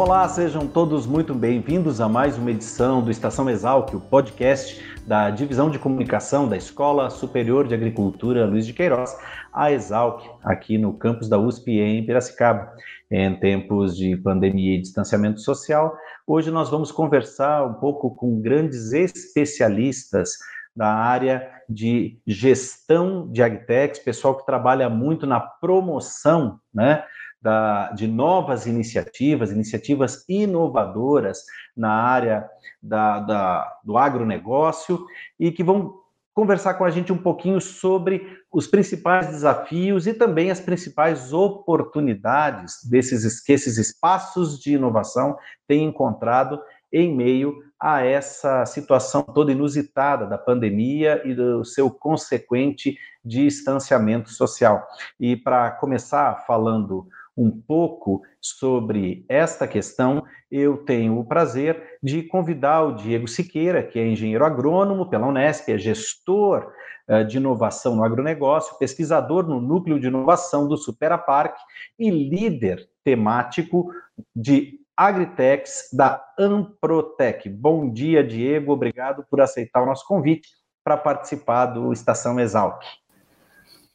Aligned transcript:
Olá, 0.00 0.26
sejam 0.26 0.66
todos 0.66 1.06
muito 1.06 1.34
bem-vindos 1.34 2.00
a 2.00 2.08
mais 2.08 2.38
uma 2.38 2.50
edição 2.50 3.02
do 3.02 3.10
Estação 3.10 3.50
Exalc, 3.50 3.92
o 3.92 4.00
podcast 4.00 4.82
da 5.06 5.28
Divisão 5.28 5.68
de 5.68 5.78
Comunicação 5.78 6.48
da 6.48 6.56
Escola 6.56 7.10
Superior 7.10 7.68
de 7.68 7.74
Agricultura 7.74 8.46
Luiz 8.46 8.64
de 8.64 8.72
Queiroz, 8.72 9.14
a 9.52 9.70
Exalc, 9.70 10.24
aqui 10.42 10.78
no 10.78 10.94
campus 10.94 11.28
da 11.28 11.38
USP 11.38 11.72
em 11.72 12.06
Piracicaba. 12.06 12.72
Em 13.10 13.38
tempos 13.38 13.94
de 13.94 14.16
pandemia 14.16 14.78
e 14.78 14.80
distanciamento 14.80 15.42
social, 15.42 15.94
hoje 16.26 16.50
nós 16.50 16.70
vamos 16.70 16.90
conversar 16.90 17.66
um 17.66 17.74
pouco 17.74 18.14
com 18.14 18.40
grandes 18.40 18.94
especialistas 18.94 20.30
da 20.74 20.88
área 20.88 21.46
de 21.68 22.18
gestão 22.26 23.30
de 23.30 23.42
agtechs, 23.42 23.98
pessoal 23.98 24.34
que 24.34 24.46
trabalha 24.46 24.88
muito 24.88 25.26
na 25.26 25.40
promoção, 25.40 26.58
né, 26.72 27.04
da, 27.40 27.90
de 27.92 28.06
novas 28.06 28.66
iniciativas, 28.66 29.50
iniciativas 29.50 30.24
inovadoras 30.28 31.44
na 31.76 31.92
área 31.92 32.48
da, 32.82 33.20
da, 33.20 33.78
do 33.84 33.96
agronegócio 33.96 35.04
e 35.38 35.50
que 35.50 35.64
vão 35.64 36.00
conversar 36.34 36.74
com 36.74 36.84
a 36.84 36.90
gente 36.90 37.12
um 37.12 37.18
pouquinho 37.18 37.60
sobre 37.60 38.38
os 38.52 38.66
principais 38.66 39.28
desafios 39.28 40.06
e 40.06 40.14
também 40.14 40.50
as 40.50 40.60
principais 40.60 41.32
oportunidades 41.32 42.84
desses 42.88 43.42
que 43.42 43.52
esses 43.52 43.78
espaços 43.78 44.58
de 44.58 44.74
inovação 44.74 45.36
têm 45.66 45.84
encontrado 45.84 46.60
em 46.92 47.14
meio 47.14 47.62
a 47.78 48.04
essa 48.04 48.66
situação 48.66 49.22
toda 49.22 49.52
inusitada 49.52 50.26
da 50.26 50.36
pandemia 50.36 51.22
e 51.24 51.34
do 51.34 51.64
seu 51.64 51.90
consequente 51.90 52.98
distanciamento 53.24 54.30
social. 54.30 54.86
E 55.18 55.36
para 55.36 55.70
começar 55.70 56.44
falando 56.46 57.06
um 57.36 57.50
pouco 57.50 58.22
sobre 58.40 59.24
esta 59.28 59.66
questão, 59.66 60.24
eu 60.50 60.78
tenho 60.78 61.18
o 61.18 61.24
prazer 61.24 61.98
de 62.02 62.22
convidar 62.22 62.82
o 62.82 62.94
Diego 62.94 63.28
Siqueira, 63.28 63.82
que 63.82 63.98
é 63.98 64.06
engenheiro 64.06 64.44
agrônomo 64.44 65.08
pela 65.08 65.26
Unesp, 65.26 65.68
é 65.68 65.78
gestor 65.78 66.72
uh, 67.08 67.24
de 67.24 67.36
inovação 67.36 67.96
no 67.96 68.04
agronegócio, 68.04 68.78
pesquisador 68.78 69.46
no 69.46 69.60
núcleo 69.60 70.00
de 70.00 70.08
inovação 70.08 70.66
do 70.66 70.76
Superapark 70.76 71.56
e 71.98 72.10
líder 72.10 72.88
temático 73.04 73.90
de 74.34 74.78
Agritex 74.96 75.88
da 75.92 76.22
Amprotec. 76.38 77.48
Bom 77.48 77.90
dia, 77.90 78.22
Diego, 78.22 78.72
obrigado 78.72 79.24
por 79.30 79.40
aceitar 79.40 79.82
o 79.82 79.86
nosso 79.86 80.06
convite 80.06 80.48
para 80.84 80.96
participar 80.96 81.66
do 81.66 81.92
Estação 81.92 82.38
Exalc. 82.38 82.82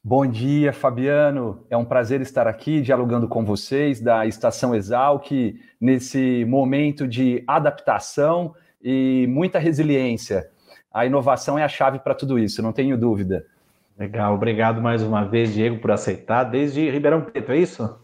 Bom 0.07 0.23
dia, 0.27 0.71
Fabiano. 0.71 1.65
É 1.67 1.75
um 1.75 1.83
prazer 1.83 2.21
estar 2.21 2.45
aqui 2.45 2.79
dialogando 2.79 3.27
com 3.27 3.43
vocês 3.43 3.99
da 3.99 4.23
Estação 4.27 4.75
Exalc 4.75 5.31
nesse 5.81 6.45
momento 6.45 7.07
de 7.07 7.43
adaptação 7.47 8.53
e 8.83 9.25
muita 9.27 9.57
resiliência. 9.57 10.47
A 10.93 11.07
inovação 11.07 11.57
é 11.57 11.63
a 11.63 11.67
chave 11.67 11.97
para 11.97 12.13
tudo 12.13 12.37
isso, 12.37 12.61
não 12.61 12.71
tenho 12.71 12.95
dúvida. 12.95 13.47
Legal, 13.97 14.35
obrigado 14.35 14.79
mais 14.79 15.01
uma 15.01 15.23
vez, 15.23 15.51
Diego, 15.51 15.79
por 15.79 15.89
aceitar. 15.89 16.43
Desde 16.43 16.87
Ribeirão 16.87 17.21
Preto, 17.21 17.51
é 17.51 17.57
isso? 17.57 17.99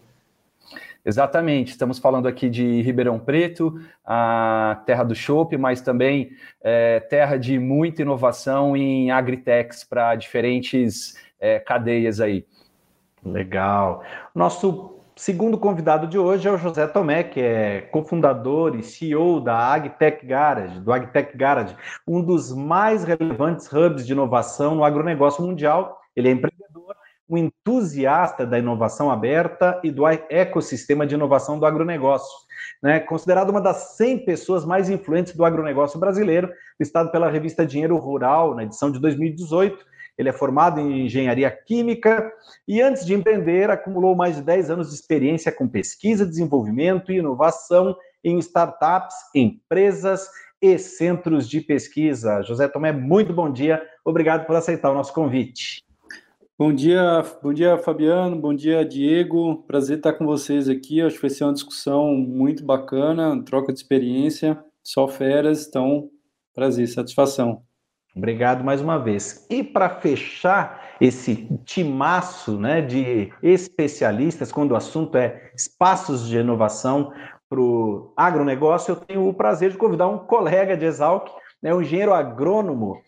Exatamente, 1.06 1.69
estamos 1.69 2.00
falando 2.00 2.28
aqui 2.28 2.50
de 2.50 2.81
Ribeirão 2.81 3.19
Preto, 3.19 3.79
a 4.03 4.81
terra 4.88 5.03
do 5.03 5.13
chopp, 5.13 5.56
mas 5.56 5.81
também 5.81 6.31
é, 6.63 7.00
terra 7.00 7.38
de 7.38 7.59
muita 7.59 8.01
inovação 8.01 8.75
em 8.75 9.11
agritechs 9.11 9.84
para 9.84 10.16
diferentes 10.16 11.16
é, 11.41 11.59
cadeias 11.59 12.22
aí. 12.22 12.46
Legal. 13.25 14.03
Nosso 14.34 15.00
segundo 15.16 15.57
convidado 15.57 16.07
de 16.07 16.18
hoje 16.18 16.47
é 16.47 16.52
o 16.52 16.57
José 16.57 16.88
Tomé, 16.88 17.24
que 17.24 17.41
é 17.41 17.81
cofundador 17.81 18.75
e 18.75 18.84
CEO 18.84 19.41
da 19.41 19.57
AgTech 19.57 20.25
Garage, 20.25 20.79
do 20.79 20.94
AgTech 20.94 21.35
Garage, 21.35 21.75
um 22.07 22.24
dos 22.24 22.53
mais 22.56 23.03
relevantes 23.03 23.72
hubs 23.72 24.06
de 24.06 24.13
inovação 24.13 24.75
no 24.75 24.84
agronegócio 24.84 25.44
mundial. 25.44 26.00
Ele 26.16 26.29
é 26.29 26.31
empreendedor, 26.31 26.96
um 27.29 27.38
entusiasta 27.38 28.46
da 28.46 28.59
inovação 28.59 29.12
aberta 29.12 29.79
e 29.84 29.91
do 29.91 30.08
ecossistema 30.08 31.06
de 31.06 31.16
inovação 31.16 31.59
do 31.59 31.66
agronegócio. 31.66 32.52
Né, 32.81 33.00
considerado 33.00 33.50
uma 33.50 33.62
das 33.62 33.96
100 33.96 34.25
pessoas 34.25 34.66
mais 34.66 34.90
influentes 34.90 35.35
do 35.35 35.46
agronegócio 35.46 36.00
brasileiro, 36.00 36.52
listado 36.79 37.12
pela 37.12 37.29
revista 37.29 37.66
Dinheiro 37.66 37.97
Rural, 37.97 38.56
na 38.56 38.63
edição 38.63 38.91
de 38.91 39.00
2018, 39.00 39.85
ele 40.17 40.29
é 40.29 40.33
formado 40.33 40.79
em 40.79 41.05
engenharia 41.05 41.49
química 41.49 42.31
e, 42.67 42.81
antes 42.81 43.05
de 43.05 43.13
empreender, 43.13 43.69
acumulou 43.69 44.16
mais 44.16 44.35
de 44.35 44.41
10 44.41 44.69
anos 44.69 44.89
de 44.89 44.95
experiência 44.95 45.51
com 45.51 45.67
pesquisa, 45.67 46.25
desenvolvimento 46.25 47.11
e 47.11 47.17
inovação 47.17 47.95
em 48.23 48.38
startups, 48.38 49.16
empresas 49.33 50.29
e 50.61 50.77
centros 50.77 51.49
de 51.49 51.59
pesquisa. 51.59 52.41
José 52.44 52.67
Tomé, 52.67 52.91
muito 52.91 53.33
bom 53.33 53.51
dia. 53.51 53.81
Obrigado 54.05 54.45
por 54.45 54.55
aceitar 54.55 54.91
o 54.91 54.94
nosso 54.94 55.13
convite. 55.13 55.83
Bom 56.57 56.72
dia, 56.72 57.23
bom 57.41 57.51
dia, 57.51 57.75
Fabiano. 57.79 58.39
Bom 58.39 58.53
dia, 58.53 58.85
Diego. 58.85 59.63
Prazer 59.66 59.97
estar 59.97 60.13
com 60.13 60.28
vocês 60.28 60.69
aqui. 60.69 61.01
Acho 61.01 61.16
que 61.16 61.22
vai 61.23 61.31
ser 61.31 61.45
uma 61.45 61.53
discussão 61.53 62.13
muito 62.13 62.63
bacana, 62.63 63.43
troca 63.43 63.73
de 63.73 63.79
experiência, 63.79 64.63
só 64.83 65.07
feras. 65.07 65.67
Então, 65.67 66.11
prazer, 66.53 66.88
satisfação. 66.88 67.63
Obrigado 68.16 68.63
mais 68.63 68.81
uma 68.81 68.99
vez. 68.99 69.45
E 69.49 69.63
para 69.63 69.89
fechar 69.89 70.95
esse 70.99 71.47
timaço 71.63 72.57
né, 72.57 72.81
de 72.81 73.31
especialistas, 73.41 74.51
quando 74.51 74.72
o 74.72 74.75
assunto 74.75 75.17
é 75.17 75.51
espaços 75.55 76.27
de 76.27 76.38
inovação 76.38 77.13
para 77.49 77.59
o 77.59 78.13
agronegócio, 78.16 78.91
eu 78.91 78.95
tenho 78.97 79.27
o 79.27 79.33
prazer 79.33 79.72
de 79.72 79.77
convidar 79.77 80.07
um 80.07 80.19
colega 80.19 80.75
de 80.75 80.85
Exalc, 80.85 81.29
né, 81.61 81.73
um 81.73 81.81
engenheiro 81.81 82.13
agrônomo 82.13 83.01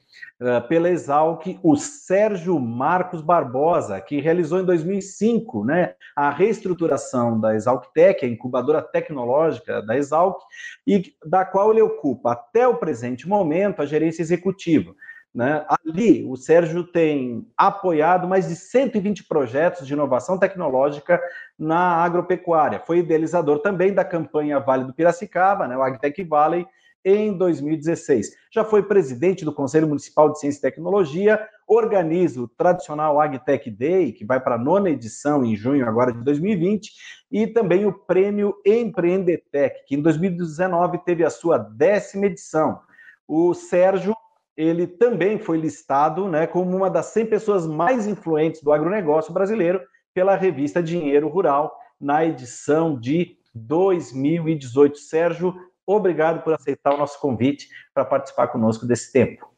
pela 0.68 0.90
Exalc, 0.90 1.60
o 1.64 1.76
Sérgio 1.76 2.60
Marcos 2.60 3.22
Barbosa, 3.22 4.00
que 4.02 4.20
realizou 4.20 4.60
em 4.60 4.66
2005 4.66 5.64
né, 5.64 5.94
a 6.16 6.30
reestruturação 6.30 7.40
da 7.40 7.56
Exalctec, 7.56 8.26
a 8.26 8.30
incubadora 8.30 8.82
tecnológica 8.82 9.82
da 9.82 9.98
Exalc, 9.98 10.42
e 10.86 11.14
da 11.26 11.46
qual 11.46 11.72
ele 11.72 11.82
ocupa 11.82 12.34
até 12.34 12.68
o 12.68 12.78
presente 12.78 13.28
momento 13.28 13.82
a 13.82 13.86
gerência 13.86 14.22
executiva. 14.22 14.94
Né? 15.34 15.66
Ali, 15.68 16.24
o 16.26 16.36
Sérgio 16.36 16.84
tem 16.84 17.48
apoiado 17.58 18.28
mais 18.28 18.48
de 18.48 18.56
120 18.56 19.24
projetos 19.24 19.88
de 19.88 19.94
inovação 19.94 20.38
tecnológica 20.38 21.20
na 21.58 22.04
agropecuária. 22.04 22.80
Foi 22.80 23.00
idealizador 23.00 23.60
também 23.60 23.94
da 23.94 24.06
campanha 24.06 24.60
Vale 24.60 24.84
do 24.84 24.94
Piracicaba, 24.94 25.68
né, 25.68 25.76
o 25.76 25.82
AgTech 25.82 26.24
Valley, 26.24 26.68
em 27.04 27.38
2016. 27.38 28.32
Já 28.52 28.64
foi 28.64 28.84
presidente 28.84 29.44
do 29.44 29.54
Conselho 29.54 29.88
Municipal 29.88 30.32
de 30.32 30.40
Ciência 30.40 30.60
e 30.60 30.62
Tecnologia, 30.62 31.40
organiza 31.68 32.42
o 32.42 32.48
tradicional 32.48 33.20
AgTech 33.20 33.70
Day, 33.70 34.12
que 34.12 34.26
vai 34.26 34.40
para 34.40 34.56
a 34.56 34.60
nona 34.60 34.90
edição 34.90 35.44
em 35.44 35.56
junho 35.56 35.88
agora 35.88 36.12
de 36.12 36.24
2020, 36.24 36.92
e 37.32 37.48
também 37.48 37.86
o 37.86 37.94
Prêmio 37.94 38.56
Empreendetec, 38.66 39.86
que 39.86 39.96
em 39.96 40.02
2019 40.02 41.00
teve 41.00 41.24
a 41.24 41.30
sua 41.30 41.58
décima 41.58 42.28
edição. 42.28 42.80
O 43.28 43.54
Sérgio 43.54 44.16
ele 44.56 44.86
também 44.86 45.40
foi 45.40 45.58
listado 45.58 46.28
né, 46.28 46.46
como 46.46 46.76
uma 46.76 46.90
das 46.90 47.08
100 47.08 47.26
pessoas 47.26 47.68
mais 47.68 48.06
influentes 48.06 48.62
do 48.62 48.72
agronegócio 48.72 49.34
brasileiro 49.34 49.82
pela 50.14 50.36
revista 50.36 50.82
Dinheiro 50.82 51.28
Rural, 51.28 51.76
na 52.00 52.24
edição 52.24 53.00
de 53.00 53.36
2018. 53.56 54.98
Sérgio, 55.00 55.56
obrigado 55.86 56.44
por 56.44 56.54
aceitar 56.54 56.94
o 56.94 56.98
nosso 56.98 57.20
convite 57.20 57.70
para 57.94 58.06
participar 58.06 58.48
conosco 58.48 58.86
desse 58.86 59.12
tempo. 59.12 59.52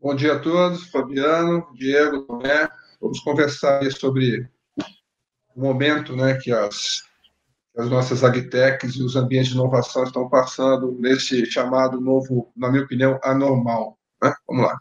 Bom 0.00 0.14
dia 0.14 0.34
a 0.34 0.40
todos, 0.40 0.90
Fabiano, 0.90 1.66
Diego, 1.74 2.22
Tomé. 2.22 2.68
Vamos 3.00 3.20
conversar 3.20 3.84
sobre 3.92 4.48
o 5.54 5.60
momento 5.60 6.16
né, 6.16 6.34
que 6.34 6.52
as 6.52 7.02
as 7.76 7.88
nossas 7.88 8.22
agtechs 8.22 8.96
e 8.96 9.02
os 9.02 9.16
ambientes 9.16 9.48
de 9.48 9.54
inovação 9.54 10.04
estão 10.04 10.28
passando 10.28 10.92
nesse 10.98 11.46
chamado 11.46 12.00
novo, 12.00 12.52
na 12.54 12.70
minha 12.70 12.84
opinião, 12.84 13.18
anormal. 13.22 13.98
Né? 14.22 14.34
Vamos 14.46 14.66
lá. 14.66 14.78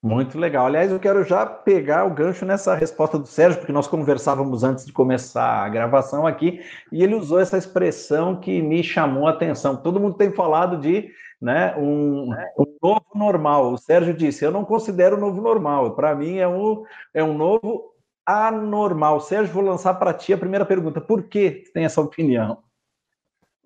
Muito 0.00 0.38
legal. 0.38 0.66
Aliás, 0.66 0.92
eu 0.92 1.00
quero 1.00 1.24
já 1.24 1.44
pegar 1.44 2.04
o 2.04 2.14
gancho 2.14 2.46
nessa 2.46 2.74
resposta 2.74 3.18
do 3.18 3.26
Sérgio, 3.26 3.58
porque 3.58 3.72
nós 3.72 3.88
conversávamos 3.88 4.62
antes 4.62 4.86
de 4.86 4.92
começar 4.92 5.64
a 5.64 5.68
gravação 5.68 6.24
aqui, 6.24 6.60
e 6.92 7.02
ele 7.02 7.16
usou 7.16 7.40
essa 7.40 7.58
expressão 7.58 8.38
que 8.38 8.62
me 8.62 8.82
chamou 8.84 9.26
a 9.26 9.30
atenção. 9.30 9.76
Todo 9.76 9.98
mundo 9.98 10.16
tem 10.16 10.30
falado 10.30 10.78
de 10.78 11.10
né, 11.42 11.74
um, 11.76 12.32
um 12.56 12.76
novo 12.80 13.06
normal. 13.14 13.72
O 13.72 13.78
Sérgio 13.78 14.14
disse: 14.14 14.44
Eu 14.44 14.52
não 14.52 14.64
considero 14.64 15.16
o 15.16 15.20
novo 15.20 15.40
normal. 15.40 15.96
Para 15.96 16.14
mim, 16.14 16.38
é 16.38 16.46
um, 16.46 16.84
é 17.12 17.24
um 17.24 17.36
novo 17.36 17.92
anormal. 18.24 19.20
Sérgio, 19.20 19.52
vou 19.52 19.64
lançar 19.64 19.94
para 19.94 20.14
ti 20.14 20.32
a 20.32 20.38
primeira 20.38 20.64
pergunta. 20.64 21.00
Por 21.00 21.24
que 21.24 21.64
tem 21.74 21.84
essa 21.84 22.00
opinião? 22.00 22.58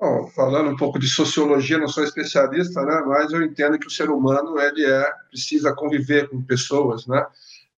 Bom, 0.02 0.26
falando 0.34 0.68
um 0.68 0.76
pouco 0.76 0.98
de 0.98 1.06
sociologia, 1.06 1.78
não 1.78 1.86
sou 1.86 2.02
especialista, 2.02 2.84
né, 2.84 3.04
mas 3.06 3.30
eu 3.30 3.40
entendo 3.40 3.78
que 3.78 3.86
o 3.86 3.90
ser 3.90 4.10
humano 4.10 4.58
ele 4.58 4.84
é 4.84 5.12
precisa 5.30 5.72
conviver 5.72 6.28
com 6.28 6.42
pessoas, 6.42 7.06
né? 7.06 7.24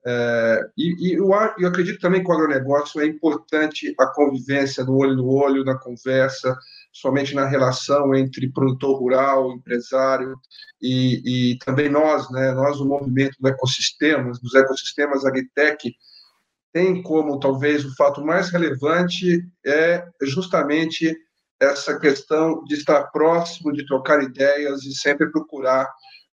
É, 0.07 0.61
e, 0.75 1.11
e 1.11 1.13
eu, 1.19 1.29
eu, 1.59 1.69
acredito 1.69 2.01
também 2.01 2.25
que 2.25 2.31
o 2.31 2.33
agronegócio 2.33 3.03
é 3.03 3.07
importante 3.07 3.95
a 4.01 4.07
convivência 4.07 4.83
no 4.85 4.97
olho 4.97 5.17
no 5.17 5.29
olho, 5.29 5.67
na 5.67 5.77
conversa, 5.77 6.57
somente 6.91 7.35
na 7.35 7.45
relação 7.45 8.15
entre 8.15 8.51
produtor 8.51 8.99
rural, 8.99 9.53
empresário 9.53 10.35
e, 10.81 11.53
e 11.53 11.59
também 11.59 11.91
nós, 11.91 12.31
né? 12.31 12.53
Nós, 12.53 12.81
o 12.81 12.87
movimento 12.87 13.37
do 13.39 13.49
ecossistemas, 13.49 14.41
dos 14.41 14.55
ecossistemas 14.55 15.27
agritech, 15.27 15.95
tem 16.73 17.03
como 17.03 17.39
talvez 17.39 17.85
o 17.85 17.95
fato 17.95 18.25
mais 18.25 18.51
relevante 18.51 19.47
é 19.65 20.09
justamente 20.23 21.15
essa 21.65 21.99
questão 21.99 22.63
de 22.65 22.75
estar 22.75 23.05
próximo, 23.11 23.73
de 23.73 23.87
trocar 23.87 24.23
ideias 24.23 24.85
e 24.85 24.95
sempre 24.95 25.31
procurar 25.31 25.91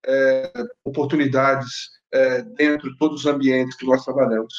é, 0.05 0.51
oportunidades 0.83 1.89
é, 2.11 2.41
dentro 2.41 2.91
de 2.91 2.97
todos 2.97 3.21
os 3.21 3.25
ambientes 3.25 3.75
que 3.75 3.85
nós 3.85 4.03
trabalhamos. 4.03 4.53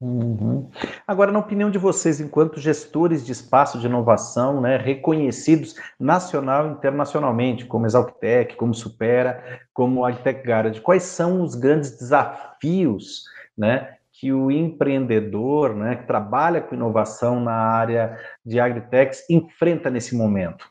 Uhum. 0.00 0.70
Agora, 1.06 1.32
na 1.32 1.40
opinião 1.40 1.70
de 1.70 1.78
vocês, 1.78 2.20
enquanto 2.20 2.60
gestores 2.60 3.26
de 3.26 3.32
espaço 3.32 3.80
de 3.80 3.86
inovação, 3.86 4.60
né, 4.60 4.76
reconhecidos 4.76 5.74
nacional 5.98 6.68
e 6.68 6.70
internacionalmente, 6.70 7.66
como 7.66 7.84
Exalctec, 7.84 8.54
como 8.54 8.72
Supera, 8.72 9.60
como 9.74 10.04
Agtech 10.04 10.46
Garage, 10.46 10.80
quais 10.80 11.02
são 11.02 11.42
os 11.42 11.56
grandes 11.56 11.98
desafios 11.98 13.24
né, 13.56 13.97
que 14.18 14.32
o 14.32 14.50
empreendedor, 14.50 15.76
né, 15.76 15.94
que 15.94 16.04
trabalha 16.04 16.60
com 16.60 16.74
inovação 16.74 17.38
na 17.38 17.52
área 17.52 18.18
de 18.44 18.58
agritechs, 18.58 19.24
enfrenta 19.30 19.88
nesse 19.88 20.16
momento? 20.16 20.68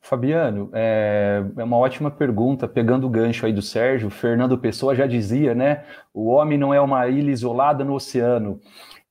Fabiano, 0.00 0.70
é, 0.72 1.44
é, 1.54 1.62
uma 1.62 1.76
ótima 1.76 2.10
pergunta, 2.10 2.66
pegando 2.66 3.06
o 3.06 3.10
gancho 3.10 3.44
aí 3.44 3.52
do 3.52 3.60
Sérgio, 3.60 4.08
Fernando 4.08 4.56
Pessoa 4.56 4.94
já 4.94 5.06
dizia, 5.06 5.54
né? 5.54 5.84
O 6.14 6.28
homem 6.28 6.56
não 6.56 6.72
é 6.72 6.80
uma 6.80 7.06
ilha 7.08 7.30
isolada 7.30 7.84
no 7.84 7.92
oceano. 7.92 8.58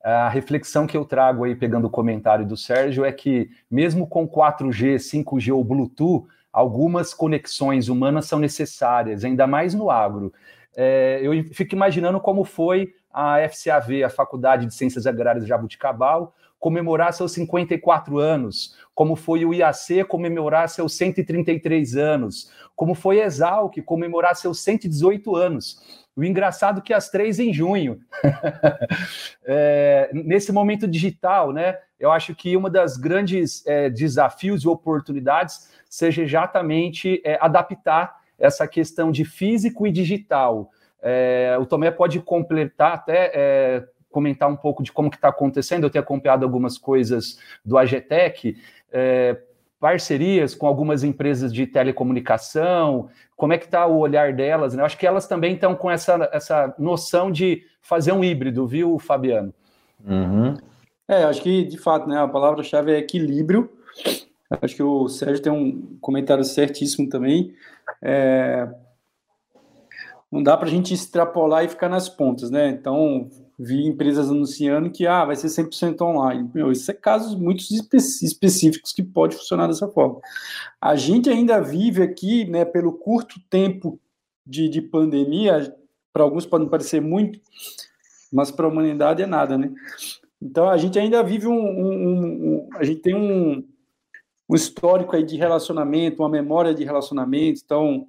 A 0.02 0.28
reflexão 0.28 0.88
que 0.88 0.96
eu 0.96 1.04
trago 1.04 1.44
aí, 1.44 1.54
pegando 1.54 1.86
o 1.86 1.90
comentário 1.90 2.44
do 2.44 2.56
Sérgio, 2.56 3.04
é 3.04 3.12
que 3.12 3.48
mesmo 3.70 4.08
com 4.08 4.26
4G, 4.26 4.96
5G 4.96 5.54
ou 5.54 5.62
Bluetooth, 5.62 6.26
algumas 6.52 7.14
conexões 7.14 7.88
humanas 7.88 8.26
são 8.26 8.40
necessárias, 8.40 9.24
ainda 9.24 9.46
mais 9.46 9.72
no 9.72 9.88
agro 9.88 10.32
é, 10.80 11.18
eu 11.20 11.32
fico 11.52 11.74
imaginando 11.74 12.20
como 12.20 12.44
foi 12.44 12.94
a 13.12 13.38
FCAV, 13.48 14.04
a 14.04 14.08
Faculdade 14.08 14.64
de 14.64 14.72
Ciências 14.72 15.08
Agrárias 15.08 15.42
de 15.42 15.48
Jabuticabal, 15.48 16.32
comemorar 16.56 17.12
seus 17.12 17.32
54 17.32 18.16
anos, 18.16 18.76
como 18.94 19.16
foi 19.16 19.44
o 19.44 19.52
IAC 19.52 20.04
comemorar 20.04 20.68
seus 20.68 20.96
133 20.96 21.96
anos, 21.96 22.52
como 22.76 22.94
foi 22.94 23.20
a 23.20 23.26
Exalc 23.26 23.76
comemorar 23.84 24.36
seus 24.36 24.60
118 24.60 25.34
anos. 25.34 26.06
O 26.14 26.22
engraçado 26.22 26.78
é 26.78 26.82
que 26.82 26.94
as 26.94 27.10
três 27.10 27.40
em 27.40 27.52
junho. 27.52 27.98
é, 29.44 30.10
nesse 30.12 30.52
momento 30.52 30.86
digital, 30.86 31.52
né? 31.52 31.76
Eu 31.98 32.12
acho 32.12 32.36
que 32.36 32.56
uma 32.56 32.70
das 32.70 32.96
grandes 32.96 33.66
é, 33.66 33.90
desafios 33.90 34.62
e 34.62 34.68
oportunidades 34.68 35.72
seja 35.90 36.22
exatamente 36.22 37.20
é, 37.24 37.36
adaptar 37.40 38.16
essa 38.38 38.66
questão 38.66 39.10
de 39.10 39.24
físico 39.24 39.86
e 39.86 39.90
digital. 39.90 40.70
É, 41.02 41.56
o 41.60 41.66
Tomé 41.66 41.90
pode 41.90 42.20
completar 42.20 42.94
até 42.94 43.32
é, 43.34 43.84
comentar 44.10 44.48
um 44.48 44.56
pouco 44.56 44.82
de 44.82 44.92
como 44.92 45.10
que 45.10 45.16
está 45.16 45.28
acontecendo. 45.28 45.84
Eu 45.84 45.90
tenho 45.90 46.02
acompanhado 46.02 46.44
algumas 46.44 46.78
coisas 46.78 47.38
do 47.64 47.76
AGTEC, 47.76 48.56
é, 48.92 49.40
parcerias 49.80 50.54
com 50.54 50.66
algumas 50.66 51.04
empresas 51.04 51.52
de 51.52 51.66
telecomunicação, 51.66 53.08
como 53.36 53.52
é 53.52 53.58
que 53.58 53.66
está 53.66 53.86
o 53.86 53.98
olhar 53.98 54.32
delas, 54.32 54.74
né? 54.74 54.82
Eu 54.82 54.86
acho 54.86 54.98
que 54.98 55.06
elas 55.06 55.26
também 55.26 55.54
estão 55.54 55.74
com 55.74 55.90
essa, 55.90 56.28
essa 56.32 56.74
noção 56.78 57.30
de 57.30 57.62
fazer 57.80 58.12
um 58.12 58.24
híbrido, 58.24 58.66
viu, 58.66 58.98
Fabiano? 58.98 59.54
Uhum. 60.04 60.56
É, 61.06 61.24
acho 61.24 61.42
que, 61.42 61.64
de 61.64 61.78
fato, 61.78 62.08
né, 62.08 62.18
a 62.20 62.28
palavra-chave 62.28 62.92
é 62.92 62.98
equilíbrio. 62.98 63.70
Acho 64.50 64.76
que 64.76 64.82
o 64.82 65.08
Sérgio 65.08 65.42
tem 65.42 65.52
um 65.52 65.98
comentário 66.00 66.42
certíssimo 66.42 67.08
também. 67.08 67.54
É, 68.02 68.68
não 70.30 70.42
dá 70.42 70.56
para 70.56 70.66
a 70.66 70.70
gente 70.70 70.92
extrapolar 70.92 71.64
e 71.64 71.68
ficar 71.68 71.88
nas 71.88 72.08
pontas, 72.08 72.50
né? 72.50 72.68
Então, 72.68 73.30
vi 73.58 73.86
empresas 73.86 74.30
anunciando 74.30 74.90
que 74.90 75.06
ah, 75.06 75.24
vai 75.24 75.34
ser 75.34 75.48
100% 75.48 76.00
online. 76.02 76.50
Meu, 76.54 76.70
isso 76.70 76.90
é 76.90 76.94
casos 76.94 77.34
muito 77.34 77.64
específicos 77.72 78.92
que 78.92 79.02
pode 79.02 79.36
funcionar 79.36 79.66
dessa 79.66 79.88
forma. 79.88 80.20
A 80.80 80.96
gente 80.96 81.28
ainda 81.28 81.60
vive 81.60 82.02
aqui, 82.02 82.44
né, 82.44 82.64
pelo 82.64 82.92
curto 82.92 83.40
tempo 83.50 83.98
de, 84.46 84.68
de 84.68 84.80
pandemia, 84.80 85.74
para 86.12 86.22
alguns 86.22 86.46
pode 86.46 86.68
parecer 86.68 87.00
muito, 87.00 87.40
mas 88.32 88.50
para 88.50 88.66
a 88.66 88.68
humanidade 88.68 89.22
é 89.22 89.26
nada, 89.26 89.58
né? 89.58 89.72
Então, 90.40 90.68
a 90.68 90.76
gente 90.76 90.98
ainda 90.98 91.22
vive 91.22 91.48
um, 91.48 91.52
um, 91.52 91.88
um 91.90 92.68
a 92.74 92.84
gente 92.84 93.00
tem 93.00 93.14
um, 93.14 93.66
um 94.48 94.54
histórico 94.54 95.14
aí 95.14 95.22
de 95.22 95.36
relacionamento, 95.36 96.22
uma 96.22 96.28
memória 96.28 96.74
de 96.74 96.84
relacionamento, 96.84 97.60
então, 97.64 98.06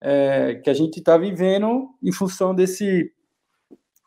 é, 0.00 0.54
que 0.54 0.70
a 0.70 0.74
gente 0.74 0.98
está 0.98 1.16
vivendo 1.16 1.90
em 2.02 2.12
função 2.12 2.54
desse. 2.54 3.12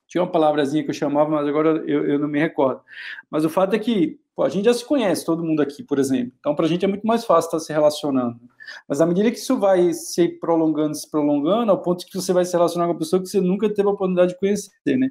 Tinha 0.07 0.23
uma 0.23 0.31
palavrazinha 0.31 0.83
que 0.83 0.89
eu 0.89 0.93
chamava, 0.93 1.29
mas 1.29 1.47
agora 1.47 1.83
eu, 1.85 2.07
eu 2.07 2.19
não 2.19 2.27
me 2.27 2.39
recordo. 2.39 2.81
Mas 3.29 3.45
o 3.45 3.49
fato 3.49 3.75
é 3.75 3.79
que 3.79 4.19
pô, 4.35 4.43
a 4.43 4.49
gente 4.49 4.65
já 4.65 4.73
se 4.73 4.83
conhece, 4.83 5.23
todo 5.23 5.43
mundo 5.43 5.61
aqui, 5.61 5.83
por 5.83 5.99
exemplo. 5.99 6.33
Então, 6.39 6.55
para 6.55 6.65
a 6.65 6.67
gente 6.67 6.83
é 6.83 6.87
muito 6.87 7.05
mais 7.05 7.25
fácil 7.25 7.47
estar 7.47 7.57
tá 7.59 7.63
se 7.63 7.71
relacionando. 7.71 8.39
Mas 8.87 9.01
à 9.01 9.05
medida 9.05 9.29
que 9.29 9.37
isso 9.37 9.59
vai 9.59 9.93
se 9.93 10.27
prolongando, 10.29 10.95
se 10.95 11.09
prolongando, 11.11 11.71
ao 11.71 11.81
ponto 11.81 12.05
que 12.07 12.15
você 12.15 12.33
vai 12.33 12.43
se 12.43 12.53
relacionar 12.53 12.85
com 12.85 12.93
uma 12.93 12.97
pessoa 12.97 13.21
que 13.21 13.29
você 13.29 13.39
nunca 13.39 13.69
teve 13.69 13.87
a 13.87 13.91
oportunidade 13.91 14.33
de 14.33 14.39
conhecer, 14.39 14.97
né? 14.97 15.09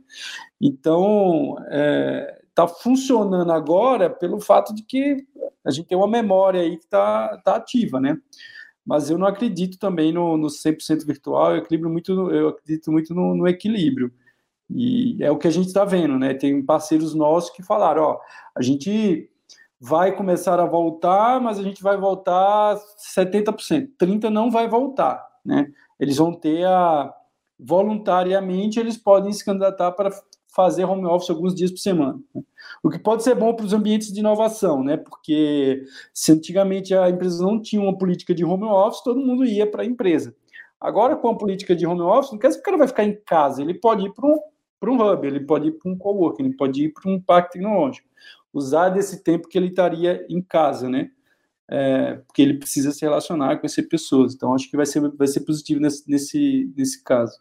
Então, 0.61 1.57
é, 1.71 2.43
está 2.59 2.67
funcionando 2.67 3.53
agora 3.53 4.11
pelo 4.11 4.41
fato 4.41 4.75
de 4.75 4.83
que 4.83 5.25
a 5.65 5.71
gente 5.71 5.87
tem 5.87 5.97
uma 5.97 6.09
memória 6.09 6.61
aí 6.61 6.77
que 6.77 6.85
está 6.85 7.39
tá 7.39 7.55
ativa, 7.55 8.01
né? 8.01 8.19
Mas 8.85 9.11
eu 9.11 9.19
não 9.19 9.27
acredito 9.27 9.79
também 9.79 10.13
no, 10.13 10.37
no 10.37 10.49
100% 10.49 11.07
virtual, 11.07 11.53
eu, 11.53 11.59
equilibro 11.59 11.89
muito, 11.89 12.13
eu 12.33 12.49
acredito 12.49 12.91
muito 12.91 13.15
no, 13.15 13.37
no 13.37 13.47
equilíbrio. 13.47 14.13
E 14.71 15.23
é 15.23 15.31
o 15.31 15.39
que 15.39 15.47
a 15.47 15.51
gente 15.51 15.69
está 15.69 15.85
vendo, 15.85 16.19
né? 16.19 16.35
Tem 16.35 16.61
parceiros 16.65 17.15
nossos 17.15 17.51
que 17.51 17.63
falaram, 17.63 18.03
ó, 18.03 18.21
a 18.57 18.63
gente 18.63 19.31
vai 19.81 20.17
começar 20.17 20.59
a 20.59 20.67
voltar, 20.67 21.41
mas 21.41 21.59
a 21.59 21.63
gente 21.63 21.83
vai 21.83 21.97
voltar 21.97 22.77
70%, 23.17 23.91
30% 24.01 24.31
não 24.31 24.51
vai 24.51 24.67
voltar, 24.67 25.25
né? 25.45 25.71
Eles 26.01 26.17
vão 26.17 26.33
ter 26.33 26.67
a 26.67 27.15
voluntariamente 27.59 28.79
eles 28.79 28.97
podem 28.97 29.33
se 29.33 29.45
candidatar 29.45 29.91
para 29.91 30.11
fazer 30.59 30.85
home 30.85 31.07
office 31.07 31.31
alguns 31.31 31.55
dias 31.55 31.71
por 31.71 31.79
semana. 31.79 32.19
Né? 32.35 32.43
O 32.83 32.91
que 32.91 32.99
pode 32.99 33.23
ser 33.23 33.37
bom 33.37 33.55
para 33.55 33.65
os 33.65 33.73
ambientes 33.73 34.13
de 34.13 34.19
inovação, 34.19 34.83
né? 34.83 34.97
Porque 34.97 35.85
se 36.13 36.33
antigamente 36.33 36.93
a 36.93 37.09
empresa 37.09 37.41
não 37.45 37.63
tinha 37.63 37.81
uma 37.81 37.97
política 37.97 38.35
de 38.35 38.45
home 38.45 38.65
office, 38.65 39.05
todo 39.05 39.21
mundo 39.21 39.45
ia 39.45 39.71
para 39.71 39.85
a 39.85 39.87
empresa. 39.87 40.35
Agora, 40.81 41.15
com 41.15 41.29
a 41.29 41.39
política 41.39 41.77
de 41.77 41.87
home 41.87 42.01
office, 42.01 42.33
não 42.33 42.41
quer 42.41 42.49
dizer 42.49 42.59
que 42.59 42.63
o 42.63 42.65
cara 42.65 42.77
vai 42.77 42.89
ficar 42.89 43.05
em 43.05 43.21
casa, 43.25 43.63
ele 43.63 43.75
pode 43.75 44.05
ir 44.05 44.13
para 44.13 44.27
um, 44.27 44.41
um 44.83 45.01
hub, 45.01 45.27
ele 45.29 45.41
pode 45.41 45.69
ir 45.69 45.73
para 45.79 45.93
um 45.93 45.97
coworking, 45.97 46.47
ele 46.47 46.57
pode 46.57 46.87
ir 46.87 46.93
para 46.93 47.09
um 47.09 47.21
parque 47.21 47.53
tecnológico. 47.53 48.09
Usar 48.53 48.89
desse 48.89 49.23
tempo 49.23 49.47
que 49.47 49.57
ele 49.57 49.69
estaria 49.69 50.27
em 50.29 50.43
casa, 50.43 50.89
né? 50.89 51.09
É, 51.71 52.15
porque 52.27 52.43
ele 52.43 52.55
precisa 52.55 52.91
se 52.91 53.03
relacionar 53.03 53.59
com 53.59 53.67
essas 53.67 53.87
pessoas. 53.87 54.35
Então, 54.35 54.53
acho 54.55 54.69
que 54.69 54.77
vai 54.77 54.87
ser, 54.87 55.01
vai 55.13 55.29
ser 55.29 55.41
positivo 55.43 55.81
nesse, 55.81 56.11
nesse, 56.11 56.73
nesse 56.77 57.05
caso. 57.05 57.39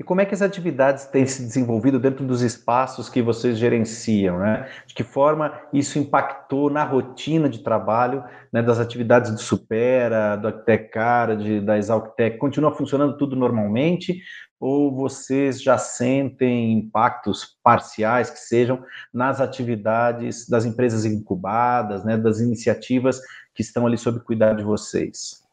E 0.00 0.04
como 0.04 0.20
é 0.20 0.24
que 0.24 0.32
as 0.32 0.42
atividades 0.42 1.06
têm 1.06 1.26
se 1.26 1.42
desenvolvido 1.42 1.98
dentro 1.98 2.24
dos 2.24 2.40
espaços 2.40 3.08
que 3.08 3.20
vocês 3.20 3.58
gerenciam? 3.58 4.38
Né? 4.38 4.70
De 4.86 4.94
que 4.94 5.02
forma 5.02 5.52
isso 5.72 5.98
impactou 5.98 6.70
na 6.70 6.84
rotina 6.84 7.48
de 7.48 7.64
trabalho 7.64 8.22
né, 8.52 8.62
das 8.62 8.78
atividades 8.78 9.32
do 9.32 9.40
Supera, 9.40 10.36
do 10.36 10.46
Actecara, 10.46 11.36
de, 11.36 11.60
da 11.60 11.76
Exalctec? 11.76 12.38
Continua 12.38 12.72
funcionando 12.72 13.16
tudo 13.16 13.34
normalmente? 13.34 14.22
Ou 14.60 14.94
vocês 14.94 15.60
já 15.60 15.76
sentem 15.76 16.74
impactos 16.74 17.58
parciais 17.60 18.30
que 18.30 18.38
sejam 18.38 18.80
nas 19.12 19.40
atividades 19.40 20.48
das 20.48 20.64
empresas 20.64 21.04
incubadas, 21.04 22.04
né, 22.04 22.16
das 22.16 22.38
iniciativas 22.38 23.20
que 23.52 23.62
estão 23.62 23.84
ali 23.84 23.98
sob 23.98 24.20
cuidado 24.20 24.58
de 24.58 24.64
vocês? 24.64 25.47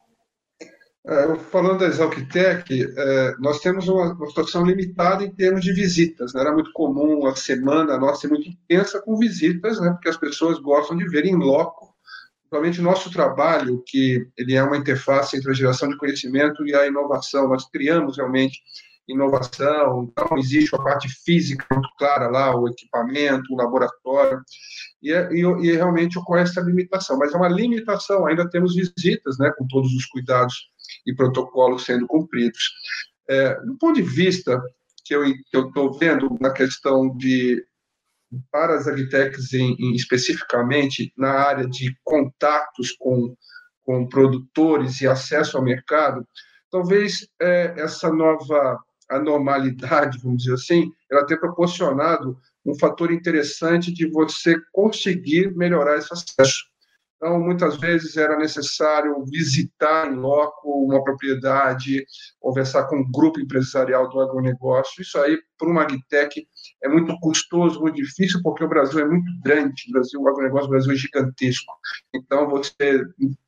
É, 1.08 1.36
falando 1.36 1.78
da 1.78 1.86
Exalquitec, 1.86 2.82
é, 2.82 3.36
nós 3.38 3.60
temos 3.60 3.86
uma, 3.86 4.12
uma, 4.12 4.26
situação 4.26 4.66
limitada 4.66 5.22
em 5.22 5.30
termos 5.30 5.60
de 5.60 5.72
visitas. 5.72 6.34
Né? 6.34 6.40
Era 6.40 6.52
muito 6.52 6.72
comum 6.72 7.24
a 7.26 7.36
semana 7.36 7.96
nossa 7.96 8.22
ser 8.22 8.28
muito 8.28 8.48
intensa 8.48 9.00
com 9.00 9.16
visitas, 9.16 9.80
né? 9.80 9.90
porque 9.90 10.08
as 10.08 10.16
pessoas 10.16 10.58
gostam 10.58 10.96
de 10.96 11.08
ver 11.08 11.24
em 11.24 11.36
loco. 11.36 11.94
Principalmente 12.40 12.80
nosso 12.80 13.10
trabalho, 13.12 13.82
que 13.86 14.26
ele 14.36 14.54
é 14.54 14.62
uma 14.62 14.76
interface 14.76 15.36
entre 15.36 15.50
a 15.50 15.54
geração 15.54 15.88
de 15.88 15.96
conhecimento 15.96 16.66
e 16.66 16.74
a 16.74 16.86
inovação. 16.86 17.48
Nós 17.48 17.68
criamos 17.70 18.16
realmente 18.16 18.60
inovação, 19.06 20.10
então 20.10 20.36
existe 20.36 20.74
a 20.74 20.82
parte 20.82 21.08
física 21.24 21.64
muito 21.72 21.88
clara 21.96 22.28
lá, 22.28 22.56
o 22.56 22.68
equipamento, 22.68 23.52
o 23.52 23.56
laboratório, 23.56 24.40
e, 25.00 25.12
é, 25.12 25.32
e, 25.32 25.40
e 25.40 25.72
realmente 25.72 26.18
ocorre 26.18 26.42
essa 26.42 26.60
limitação, 26.60 27.16
mas 27.16 27.32
é 27.32 27.36
uma 27.36 27.48
limitação, 27.48 28.26
ainda 28.26 28.50
temos 28.50 28.74
visitas, 28.74 29.38
né, 29.38 29.52
com 29.56 29.64
todos 29.68 29.92
os 29.92 30.06
cuidados 30.06 30.68
e 31.06 31.14
protocolos 31.14 31.84
sendo 31.84 32.06
cumpridos. 32.06 32.62
É, 33.28 33.60
do 33.60 33.76
ponto 33.78 33.94
de 33.94 34.02
vista 34.02 34.60
que 35.04 35.14
eu 35.14 35.24
estou 35.52 35.96
vendo 35.98 36.36
na 36.40 36.50
questão 36.50 37.16
de 37.16 37.64
para 38.50 38.74
as 38.74 38.88
agtechs 38.88 39.52
em, 39.52 39.76
em, 39.78 39.94
especificamente 39.94 41.12
na 41.16 41.30
área 41.30 41.66
de 41.66 41.96
contatos 42.02 42.92
com, 42.98 43.36
com 43.84 44.08
produtores 44.08 45.00
e 45.00 45.06
acesso 45.06 45.56
ao 45.56 45.62
mercado, 45.62 46.26
talvez 46.70 47.26
é, 47.40 47.74
essa 47.78 48.12
nova 48.12 48.78
anormalidade, 49.08 50.18
vamos 50.18 50.42
dizer 50.42 50.54
assim, 50.54 50.90
ela 51.10 51.24
tenha 51.24 51.38
proporcionado 51.38 52.36
um 52.64 52.76
fator 52.76 53.12
interessante 53.12 53.92
de 53.92 54.10
você 54.10 54.56
conseguir 54.72 55.54
melhorar 55.54 55.96
esse 55.96 56.12
acesso. 56.12 56.64
Então, 57.16 57.40
muitas 57.40 57.78
vezes 57.78 58.16
era 58.16 58.36
necessário 58.36 59.24
visitar 59.24 60.10
em 60.10 60.16
loco 60.16 60.84
uma 60.84 61.02
propriedade, 61.02 62.04
conversar 62.38 62.84
com 62.84 62.98
um 62.98 63.10
grupo 63.10 63.40
empresarial 63.40 64.08
do 64.08 64.20
agronegócio. 64.20 65.00
Isso 65.00 65.18
aí, 65.18 65.38
para 65.56 65.68
uma 65.68 65.82
agtech, 65.82 66.46
é 66.84 66.88
muito 66.88 67.18
custoso, 67.20 67.80
muito 67.80 67.96
difícil, 67.96 68.40
porque 68.42 68.62
o 68.62 68.68
Brasil 68.68 69.00
é 69.00 69.08
muito 69.08 69.30
grande. 69.42 69.84
O, 69.88 69.92
Brasil, 69.92 70.20
o 70.20 70.28
agronegócio 70.28 70.66
do 70.66 70.70
Brasil 70.70 70.92
é 70.92 70.96
gigantesco. 70.96 71.72
Então, 72.14 72.50
você, 72.50 73.02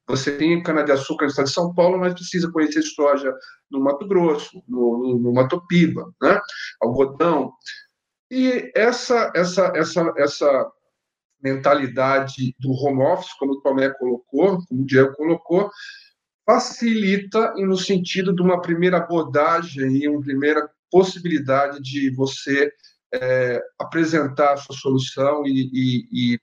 você 0.06 0.32
tem 0.32 0.62
cana-de-açúcar 0.62 1.26
no 1.26 1.30
estado 1.30 1.46
de 1.46 1.52
São 1.52 1.74
Paulo, 1.74 1.98
mas 1.98 2.14
precisa 2.14 2.50
conhecer 2.50 2.82
soja 2.82 3.30
no 3.70 3.80
Mato 3.80 4.08
Grosso, 4.08 4.62
no, 4.66 4.98
no, 4.98 5.18
no 5.18 5.32
Mato 5.34 5.60
Piba, 5.66 6.10
né? 6.22 6.40
algodão. 6.80 7.52
E 8.30 8.70
essa, 8.74 9.30
essa, 9.34 9.72
essa, 9.74 10.12
essa 10.16 10.72
mentalidade 11.42 12.54
do 12.58 12.70
home 12.72 13.02
office, 13.02 13.32
como 13.38 13.52
o 13.52 13.60
Tomé 13.60 13.90
colocou, 13.90 14.58
como 14.66 14.82
o 14.82 14.86
Diego 14.86 15.14
colocou, 15.14 15.70
facilita 16.46 17.52
no 17.54 17.76
sentido 17.76 18.34
de 18.34 18.42
uma 18.42 18.60
primeira 18.60 18.96
abordagem 18.96 19.96
e 19.96 20.08
uma 20.08 20.20
primeira 20.20 20.68
possibilidade 20.90 21.80
de 21.82 22.10
você 22.10 22.72
é, 23.12 23.62
apresentar 23.78 24.54
a 24.54 24.56
sua 24.56 24.74
solução 24.74 25.46
e, 25.46 25.70
e, 25.72 26.34
e, 26.34 26.40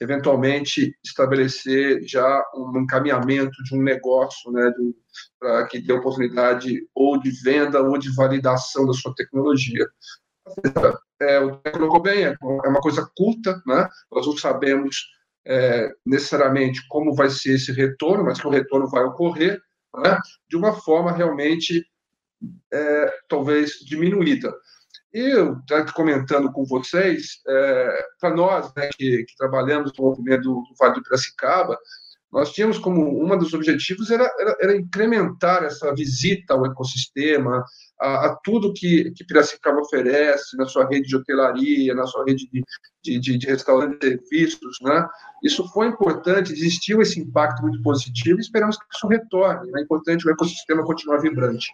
eventualmente 0.00 0.96
estabelecer 1.04 2.02
já 2.02 2.42
um 2.54 2.80
encaminhamento 2.80 3.62
de 3.62 3.76
um 3.76 3.82
negócio, 3.82 4.50
né, 4.50 4.72
para 5.38 5.66
que 5.66 5.78
dê 5.78 5.92
oportunidade 5.92 6.86
ou 6.94 7.20
de 7.20 7.30
venda 7.42 7.80
ou 7.80 7.96
de 7.98 8.14
validação 8.14 8.86
da 8.86 8.92
sua 8.92 9.14
tecnologia 9.14 9.86
é, 11.20 11.40
o 11.40 11.56
Té 11.56 11.70
colocou 11.70 12.00
bem, 12.00 12.24
é, 12.24 12.36
é 12.40 12.68
uma 12.68 12.80
coisa 12.80 13.08
curta, 13.16 13.60
né? 13.66 13.88
nós 14.10 14.26
não 14.26 14.36
sabemos 14.36 14.96
é, 15.46 15.92
necessariamente 16.04 16.86
como 16.88 17.14
vai 17.14 17.30
ser 17.30 17.54
esse 17.54 17.72
retorno, 17.72 18.24
mas 18.24 18.40
que 18.40 18.46
o 18.46 18.50
retorno 18.50 18.88
vai 18.88 19.04
ocorrer 19.04 19.60
né? 19.98 20.18
de 20.48 20.56
uma 20.56 20.72
forma 20.72 21.12
realmente, 21.12 21.84
é, 22.72 23.14
talvez, 23.28 23.72
diminuída. 23.84 24.52
Eu, 25.12 25.58
comentando 25.94 26.50
com 26.50 26.64
vocês, 26.64 27.40
é, 27.46 28.06
para 28.18 28.34
nós 28.34 28.72
né, 28.74 28.88
que, 28.96 29.24
que, 29.24 29.36
trabalhamos 29.36 29.92
no 29.98 30.04
movimento 30.04 30.42
do 30.42 30.64
Vale 30.78 30.94
do 30.94 31.02
Piracicaba, 31.02 31.78
nós 32.32 32.50
tínhamos 32.50 32.78
como 32.78 33.22
um 33.22 33.36
dos 33.36 33.52
objetivos 33.52 34.10
era, 34.10 34.24
era, 34.38 34.56
era, 34.60 34.76
incrementar 34.76 35.62
essa 35.64 35.94
visita 35.94 36.54
ao 36.54 36.64
ecossistema, 36.64 37.62
a, 38.00 38.26
a, 38.26 38.36
tudo 38.42 38.72
que, 38.72 39.10
que 39.10 39.24
Piracicaba 39.24 39.80
oferece 39.80 40.56
na 40.56 40.64
sua 40.64 40.88
rede 40.88 41.08
de 41.08 41.16
hotelaria, 41.16 41.94
na 41.94 42.06
sua 42.06 42.24
rede 42.24 42.48
de, 42.50 42.62
de, 43.04 43.20
de, 43.20 43.38
de 43.38 43.46
restaurantes 43.46 43.98
e 44.02 44.18
serviços. 44.18 44.78
Né? 44.80 45.06
Isso 45.44 45.68
foi 45.68 45.88
importante, 45.88 46.52
existiu 46.52 47.02
esse 47.02 47.20
impacto 47.20 47.60
muito 47.60 47.82
positivo 47.82 48.38
e 48.38 48.40
esperamos 48.40 48.78
que 48.78 48.84
isso 48.94 49.06
retorne. 49.06 49.70
É 49.76 49.82
importante 49.82 50.26
o 50.26 50.30
ecossistema 50.30 50.84
continuar 50.84 51.18
vibrante. 51.18 51.70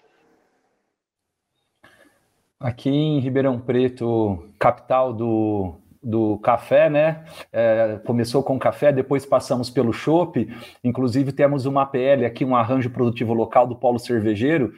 Aqui 2.59 2.91
em 2.91 3.21
Ribeirão 3.21 3.61
Preto, 3.61 4.45
capital 4.59 5.13
do, 5.13 5.77
do 6.03 6.39
café, 6.39 6.89
né? 6.89 7.25
É, 7.53 8.01
começou 8.05 8.43
com 8.43 8.59
café, 8.59 8.93
depois 8.93 9.27
passamos 9.27 9.71
pelo 9.71 9.93
chopp. 9.93 10.49
Inclusive 10.83 11.33
temos 11.33 11.67
uma 11.67 11.87
PL 11.87 12.25
aqui, 12.25 12.45
um 12.45 12.57
arranjo 12.57 12.91
produtivo 12.91 13.35
local 13.35 13.67
do 13.67 13.77
Polo 13.77 13.99
Cervejeiro. 13.99 14.73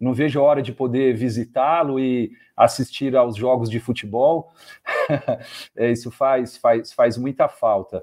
Não 0.00 0.12
vejo 0.12 0.40
a 0.40 0.42
hora 0.42 0.62
de 0.62 0.72
poder 0.72 1.14
visitá-lo 1.14 2.00
e 2.00 2.32
assistir 2.56 3.16
aos 3.16 3.36
jogos 3.36 3.70
de 3.70 3.80
futebol. 3.80 4.52
é, 5.76 5.90
isso 5.90 6.10
faz, 6.10 6.56
faz, 6.56 6.92
faz 6.92 7.16
muita 7.16 7.48
falta. 7.48 8.02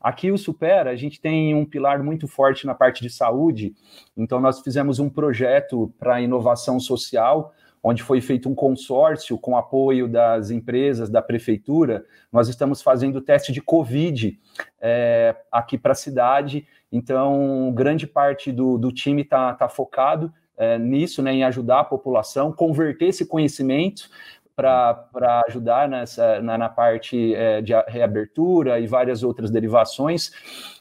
Aqui 0.00 0.30
o 0.30 0.38
Supera, 0.38 0.90
a 0.90 0.96
gente 0.96 1.20
tem 1.20 1.54
um 1.54 1.66
pilar 1.66 2.02
muito 2.02 2.26
forte 2.26 2.66
na 2.66 2.74
parte 2.74 3.02
de 3.02 3.10
saúde, 3.10 3.74
então 4.16 4.40
nós 4.40 4.60
fizemos 4.60 4.98
um 4.98 5.10
projeto 5.10 5.92
para 5.98 6.22
inovação 6.22 6.80
social 6.80 7.52
onde 7.82 8.02
foi 8.02 8.20
feito 8.20 8.48
um 8.48 8.54
consórcio 8.54 9.38
com 9.38 9.56
apoio 9.56 10.06
das 10.06 10.50
empresas, 10.50 11.08
da 11.08 11.22
prefeitura. 11.22 12.04
Nós 12.30 12.48
estamos 12.48 12.82
fazendo 12.82 13.20
teste 13.20 13.52
de 13.52 13.60
Covid 13.60 14.38
é, 14.80 15.34
aqui 15.50 15.78
para 15.78 15.92
a 15.92 15.96
cidade, 15.96 16.66
então 16.92 17.72
grande 17.74 18.06
parte 18.06 18.52
do, 18.52 18.76
do 18.76 18.92
time 18.92 19.22
está 19.22 19.54
tá 19.54 19.68
focado 19.68 20.32
é, 20.56 20.78
nisso, 20.78 21.22
né, 21.22 21.32
em 21.32 21.44
ajudar 21.44 21.80
a 21.80 21.84
população, 21.84 22.52
converter 22.52 23.06
esse 23.06 23.26
conhecimento 23.26 24.10
para 24.54 25.42
ajudar 25.48 25.88
nessa, 25.88 26.42
na, 26.42 26.58
na 26.58 26.68
parte 26.68 27.34
é, 27.34 27.62
de 27.62 27.72
reabertura 27.88 28.78
e 28.78 28.86
várias 28.86 29.22
outras 29.22 29.50
derivações. 29.50 30.30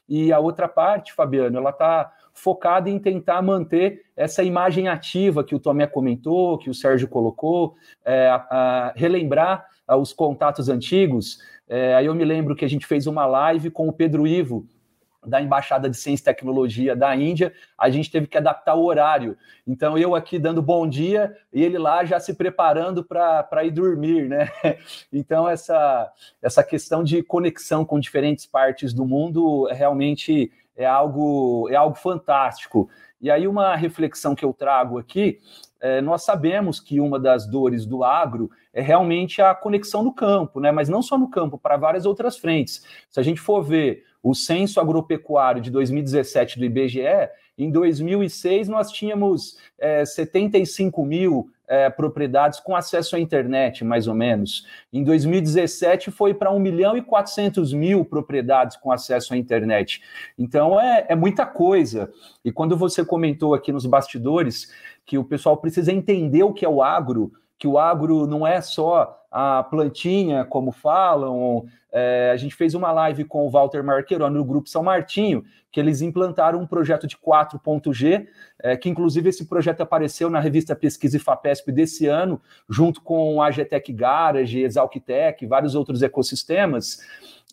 E 0.08 0.34
a 0.34 0.40
outra 0.40 0.68
parte, 0.68 1.14
Fabiano, 1.14 1.58
ela 1.58 1.70
está 1.70 2.12
focada 2.40 2.90
em 2.90 2.98
tentar 2.98 3.42
manter 3.42 4.06
essa 4.16 4.42
imagem 4.44 4.88
ativa 4.88 5.44
que 5.44 5.54
o 5.54 5.60
Tomé 5.60 5.86
comentou, 5.86 6.58
que 6.58 6.70
o 6.70 6.74
Sérgio 6.74 7.08
colocou, 7.08 7.76
é, 8.04 8.30
a, 8.30 8.36
a 8.50 8.94
relembrar 8.96 9.66
a, 9.88 9.98
os 9.98 10.14
contatos 10.14 10.70
antigos. 10.70 11.40
É, 11.68 11.96
aí 11.96 12.06
eu 12.06 12.16
me 12.16 12.24
lembro 12.24 12.56
que 12.56 12.66
a 12.66 12.70
gente 12.70 12.86
fez 12.86 13.08
uma 13.08 13.26
live 13.26 13.70
com 13.70 13.88
o 13.88 13.94
Pedro 13.94 14.26
Ivo, 14.26 14.66
da 15.26 15.42
Embaixada 15.42 15.90
de 15.90 15.98
Ciência 15.98 16.24
e 16.24 16.34
Tecnologia 16.34 16.96
da 16.96 17.16
Índia, 17.16 17.54
a 17.78 17.90
gente 17.90 18.10
teve 18.10 18.28
que 18.28 18.38
adaptar 18.38 18.76
o 18.76 18.86
horário. 18.86 19.38
Então, 19.68 19.98
eu 19.98 20.16
aqui 20.16 20.40
dando 20.40 20.62
bom 20.62 20.88
dia 20.88 21.36
e 21.52 21.62
ele 21.62 21.78
lá 21.78 22.06
já 22.06 22.20
se 22.20 22.34
preparando 22.34 23.04
para 23.04 23.64
ir 23.64 23.72
dormir, 23.72 24.30
né? 24.30 24.50
Então, 25.12 25.48
essa, 25.48 26.12
essa 26.42 26.64
questão 26.64 27.04
de 27.04 27.22
conexão 27.22 27.84
com 27.84 28.00
diferentes 28.00 28.46
partes 28.46 28.94
do 28.94 29.06
mundo 29.06 29.66
realmente 29.66 30.52
é 30.80 30.86
algo, 30.86 31.68
é 31.70 31.76
algo 31.76 31.96
fantástico. 31.96 32.90
E 33.20 33.30
aí, 33.30 33.46
uma 33.50 33.76
reflexão 33.76 34.34
que 34.34 34.46
eu 34.46 34.54
trago 34.54 34.98
aqui, 34.98 35.42
é, 35.82 36.00
nós 36.00 36.24
sabemos 36.24 36.80
que 36.80 37.02
uma 37.02 37.20
das 37.20 37.46
dores 37.46 37.86
do 37.86 38.02
agro 38.02 38.50
é 38.74 38.82
realmente 38.82 39.42
a 39.42 39.54
conexão 39.54 40.02
no 40.02 40.14
campo, 40.14 40.62
né? 40.62 40.72
mas 40.72 40.88
não 40.88 41.02
só 41.02 41.18
no 41.18 41.30
campo, 41.30 41.58
para 41.58 41.76
várias 41.76 42.06
outras 42.06 42.38
frentes. 42.38 42.82
Se 43.10 43.20
a 43.20 43.24
gente 43.24 43.42
for 43.42 43.62
ver 43.62 44.06
o 44.24 44.34
censo 44.34 44.80
agropecuário 44.80 45.62
de 45.62 45.70
2017 45.70 46.58
do 46.58 46.64
IBGE, 46.64 47.30
em 47.60 47.70
2006 47.70 48.70
nós 48.70 48.92
tínhamos 48.92 49.58
é, 49.78 50.06
75 50.06 51.04
mil 51.04 51.52
é, 51.68 51.90
propriedades 51.90 52.60
com 52.60 52.76
acesso 52.76 53.16
à 53.16 53.20
internet, 53.20 53.86
mais 53.86 54.08
ou 54.08 54.16
menos. 54.16 54.66
Em 54.92 55.04
2017 55.04 56.10
foi 56.10 56.34
para 56.34 56.52
1 56.52 56.60
milhão 56.60 56.98
e 56.98 57.02
400 57.02 57.74
mil 57.74 58.04
propriedades 58.04 58.76
com 58.76 58.92
acesso 58.92 59.34
à 59.34 59.38
internet. 59.38 60.02
Então 60.38 60.82
é, 60.82 61.06
é 61.10 61.16
muita 61.16 61.46
coisa. 61.46 62.12
E 62.44 62.52
quando 62.52 62.76
você 62.76 63.06
comentou 63.06 63.54
aqui 63.54 63.72
nos 63.72 63.86
bastidores 63.86 64.74
que 65.06 65.18
o 65.18 65.24
pessoal 65.24 65.58
precisa 65.58 65.92
entender 65.92 66.44
o 66.44 66.54
que 66.54 66.66
é 66.66 66.70
o 66.70 66.82
agro, 66.82 67.32
que 67.58 67.68
o 67.68 67.78
agro 67.78 68.26
não 68.26 68.48
é 68.48 68.62
só 68.62 69.19
a 69.32 69.64
plantinha, 69.64 70.44
como 70.46 70.72
falam. 70.72 71.66
É, 71.92 72.32
a 72.32 72.38
gente 72.38 72.56
fez 72.56 72.76
uma 72.76 72.92
live 72.92 73.26
com 73.26 73.46
o 73.46 73.50
Walter 73.50 73.84
Marqueiro 73.84 74.30
no 74.30 74.46
Grupo 74.46 74.70
São 74.70 74.84
Martinho, 74.84 75.44
que 75.72 75.80
eles 75.80 76.02
implantaram 76.02 76.60
um 76.60 76.68
projeto 76.68 77.08
de 77.08 77.18
4.G, 77.18 78.28
é, 78.62 78.78
que 78.78 78.90
inclusive 78.90 79.30
esse 79.30 79.46
projeto 79.46 79.82
apareceu 79.82 80.30
na 80.30 80.40
revista 80.40 80.76
Pesquisa 80.76 81.18
e 81.18 81.20
FAPESP 81.20 81.72
desse 81.72 82.08
ano, 82.08 82.42
junto 82.68 83.02
com 83.02 83.42
a 83.42 83.48
AGTEC 83.48 83.94
Garage, 83.94 84.62
Exalquitec, 84.62 85.46
vários 85.46 85.76
outros 85.76 86.02
ecossistemas. 86.02 87.00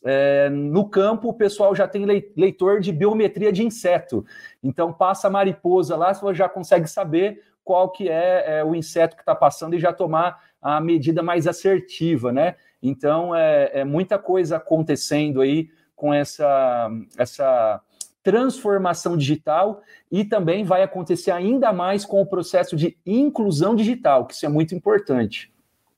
é, 0.04 0.49
no 0.50 0.88
campo 0.88 1.28
o 1.28 1.35
pessoal 1.35 1.75
já 1.75 1.88
tem 1.88 2.04
leitor 2.37 2.80
de 2.80 2.92
biometria 2.92 3.52
de 3.52 3.64
inseto. 3.64 4.25
Então 4.62 4.92
passa 4.92 5.28
a 5.28 5.30
mariposa 5.30 5.97
lá, 5.97 6.12
você 6.12 6.35
já 6.35 6.49
consegue 6.49 6.88
saber 6.88 7.42
qual 7.64 7.90
que 7.90 8.09
é, 8.09 8.59
é 8.59 8.64
o 8.64 8.76
inseto 8.76 9.16
que 9.16 9.23
está 9.23 9.35
passando 9.35 9.75
e 9.75 9.80
já 9.80 9.92
tomar 9.92 10.40
a 10.75 10.80
medida 10.80 11.23
mais 11.23 11.46
assertiva, 11.46 12.32
né? 12.32 12.56
Então 12.82 13.35
é, 13.35 13.70
é 13.73 13.85
muita 13.85 14.18
coisa 14.18 14.56
acontecendo 14.56 15.40
aí 15.40 15.70
com 15.94 16.12
essa, 16.12 16.90
essa 17.16 17.80
transformação 18.20 19.16
digital 19.16 19.80
e 20.11 20.25
também 20.25 20.64
vai 20.64 20.82
acontecer 20.82 21.30
ainda 21.30 21.73
mais 21.73 22.04
com 22.04 22.20
o 22.20 22.26
processo 22.26 22.75
de 22.75 22.96
inclusão 23.06 23.76
digital, 23.76 24.26
que 24.26 24.35
isso 24.35 24.44
é 24.44 24.49
muito 24.49 24.75
importante. 24.75 25.52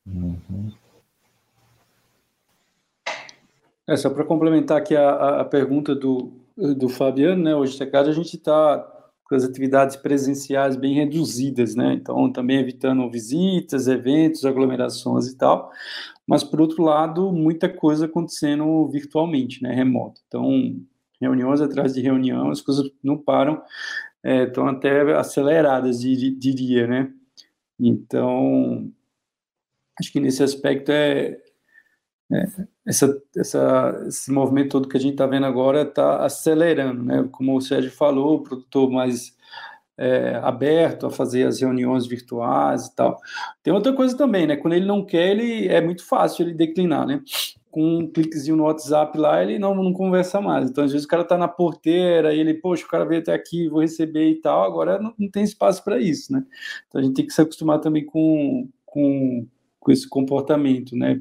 Uhum. 0.06 0.70
É, 3.86 3.96
só 3.96 4.10
para 4.10 4.22
complementar 4.22 4.76
aqui 4.76 4.94
a, 4.94 5.40
a 5.40 5.44
pergunta 5.46 5.94
do, 5.94 6.30
do 6.54 6.90
Fabiano, 6.90 7.42
né? 7.42 7.56
Hoje, 7.56 7.78
a 7.82 8.12
gente 8.12 8.36
está 8.36 8.97
com 9.28 9.34
as 9.34 9.44
atividades 9.44 9.94
presenciais 9.96 10.74
bem 10.74 10.94
reduzidas, 10.94 11.74
né? 11.74 11.92
Então, 11.92 12.32
também 12.32 12.58
evitando 12.58 13.10
visitas, 13.10 13.86
eventos, 13.86 14.44
aglomerações 14.44 15.26
e 15.26 15.36
tal. 15.36 15.70
Mas, 16.26 16.42
por 16.42 16.60
outro 16.60 16.82
lado, 16.82 17.30
muita 17.30 17.68
coisa 17.68 18.06
acontecendo 18.06 18.88
virtualmente, 18.88 19.62
né? 19.62 19.74
Remoto. 19.74 20.20
Então, 20.26 20.80
reuniões 21.20 21.60
atrás 21.60 21.92
de 21.94 22.00
reunião, 22.00 22.50
as 22.50 22.60
coisas 22.62 22.90
não 23.02 23.18
param, 23.18 23.60
é, 24.22 24.44
estão 24.44 24.66
até 24.66 25.14
aceleradas, 25.14 26.00
diria, 26.00 26.86
né? 26.86 27.12
Então, 27.78 28.90
acho 30.00 30.10
que 30.10 30.20
nesse 30.20 30.42
aspecto 30.42 30.90
é, 30.90 31.38
é, 32.30 32.44
essa, 32.86 33.22
essa, 33.36 34.04
esse 34.06 34.30
movimento 34.30 34.70
todo 34.70 34.88
que 34.88 34.96
a 34.96 35.00
gente 35.00 35.12
está 35.12 35.26
vendo 35.26 35.46
agora 35.46 35.82
está 35.82 36.24
acelerando, 36.24 37.02
né? 37.02 37.28
Como 37.32 37.56
o 37.56 37.60
Sérgio 37.60 37.90
falou, 37.90 38.36
o 38.36 38.42
produtor 38.42 38.90
mais 38.90 39.36
é, 39.96 40.36
aberto 40.42 41.06
a 41.06 41.10
fazer 41.10 41.46
as 41.46 41.60
reuniões 41.60 42.06
virtuais 42.06 42.86
e 42.86 42.94
tal. 42.94 43.18
Tem 43.62 43.72
outra 43.72 43.92
coisa 43.92 44.16
também, 44.16 44.46
né? 44.46 44.56
Quando 44.56 44.74
ele 44.74 44.86
não 44.86 45.04
quer, 45.04 45.30
ele 45.30 45.68
é 45.68 45.80
muito 45.80 46.04
fácil 46.06 46.44
ele 46.44 46.54
declinar, 46.54 47.06
né? 47.06 47.22
Com 47.70 47.98
um 47.98 48.06
cliquezinho 48.06 48.56
no 48.56 48.64
WhatsApp 48.64 49.16
lá, 49.18 49.42
ele 49.42 49.58
não, 49.58 49.74
não 49.74 49.92
conversa 49.92 50.40
mais. 50.40 50.70
Então, 50.70 50.84
às 50.84 50.92
vezes, 50.92 51.06
o 51.06 51.08
cara 51.08 51.22
está 51.22 51.36
na 51.36 51.48
porteira 51.48 52.34
e 52.34 52.40
ele, 52.40 52.54
poxa, 52.54 52.84
o 52.84 52.88
cara 52.88 53.04
veio 53.04 53.20
até 53.20 53.34
aqui, 53.34 53.68
vou 53.68 53.80
receber 53.80 54.30
e 54.30 54.36
tal. 54.36 54.64
Agora 54.64 54.98
não, 54.98 55.14
não 55.18 55.30
tem 55.30 55.42
espaço 55.42 55.82
para 55.82 55.98
isso, 55.98 56.32
né? 56.32 56.44
Então, 56.88 57.00
a 57.00 57.04
gente 57.04 57.14
tem 57.14 57.26
que 57.26 57.32
se 57.32 57.40
acostumar 57.40 57.80
também 57.80 58.04
com, 58.04 58.68
com, 58.86 59.46
com 59.80 59.92
esse 59.92 60.08
comportamento, 60.08 60.94
né? 60.96 61.20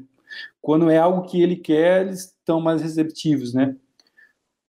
Quando 0.60 0.90
é 0.90 0.98
algo 0.98 1.22
que 1.22 1.40
ele 1.40 1.56
quer, 1.56 2.02
eles 2.02 2.26
estão 2.26 2.60
mais 2.60 2.82
receptivos, 2.82 3.54
né? 3.54 3.76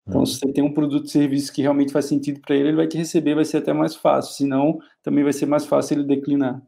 Então, 0.09 0.25
se 0.25 0.38
você 0.38 0.52
tem 0.52 0.64
um 0.64 0.73
produto 0.73 1.02
ou 1.02 1.09
serviço 1.09 1.52
que 1.52 1.61
realmente 1.61 1.92
faz 1.92 2.07
sentido 2.07 2.40
para 2.40 2.57
ele, 2.57 2.68
ele 2.68 2.76
vai 2.76 2.87
te 2.87 2.97
receber, 2.97 3.35
vai 3.35 3.45
ser 3.45 3.59
até 3.59 3.75
mais 3.75 3.95
fácil. 3.95 4.35
Senão, 4.35 4.78
também 5.02 5.23
vai 5.23 5.35
ser 5.35 5.45
mais 5.45 5.66
fácil 5.66 5.99
ele 5.99 6.04
declinar. 6.04 6.62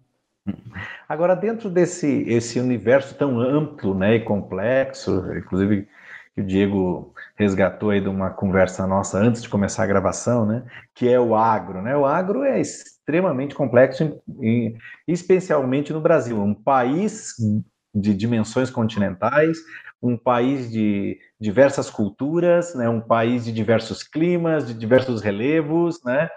Agora, 1.09 1.35
dentro 1.35 1.71
desse 1.71 2.23
esse 2.29 2.61
universo 2.61 3.15
tão 3.15 3.41
amplo 3.41 3.95
né, 3.95 4.17
e 4.17 4.21
complexo, 4.21 5.25
inclusive 5.37 5.89
que 6.35 6.41
o 6.41 6.47
Diego 6.47 7.15
resgatou 7.37 7.91
aí 7.91 8.01
de 8.01 8.09
uma 8.09 8.31
conversa 8.31 8.87
nossa 8.87 9.19
antes 9.19 9.43
de 9.43 9.49
começar 9.49 9.85
a 9.85 9.87
gravação, 9.87 10.47
né, 10.47 10.65
que 10.95 11.09
é 11.09 11.19
o 11.19 11.35
agro. 11.35 11.83
Né? 11.83 11.97
O 11.97 12.07
agro 12.07 12.45
é 12.45 12.61
extremamente 12.61 13.55
complexo, 13.55 14.21
em, 14.41 14.77
especialmente 15.07 15.93
no 15.93 16.01
Brasil, 16.01 16.41
um 16.41 16.55
país 16.55 17.35
de 17.95 18.15
dimensões 18.15 18.71
continentais, 18.71 19.59
um 20.03 20.17
país 20.17 20.71
de 20.71 21.19
diversas 21.39 21.91
culturas, 21.91 22.75
né, 22.75 22.89
um 22.89 23.01
país 23.01 23.45
de 23.45 23.53
diversos 23.53 24.03
climas, 24.03 24.67
de 24.67 24.75
diversos 24.75 25.21
relevos, 25.21 26.03
né, 26.05 26.29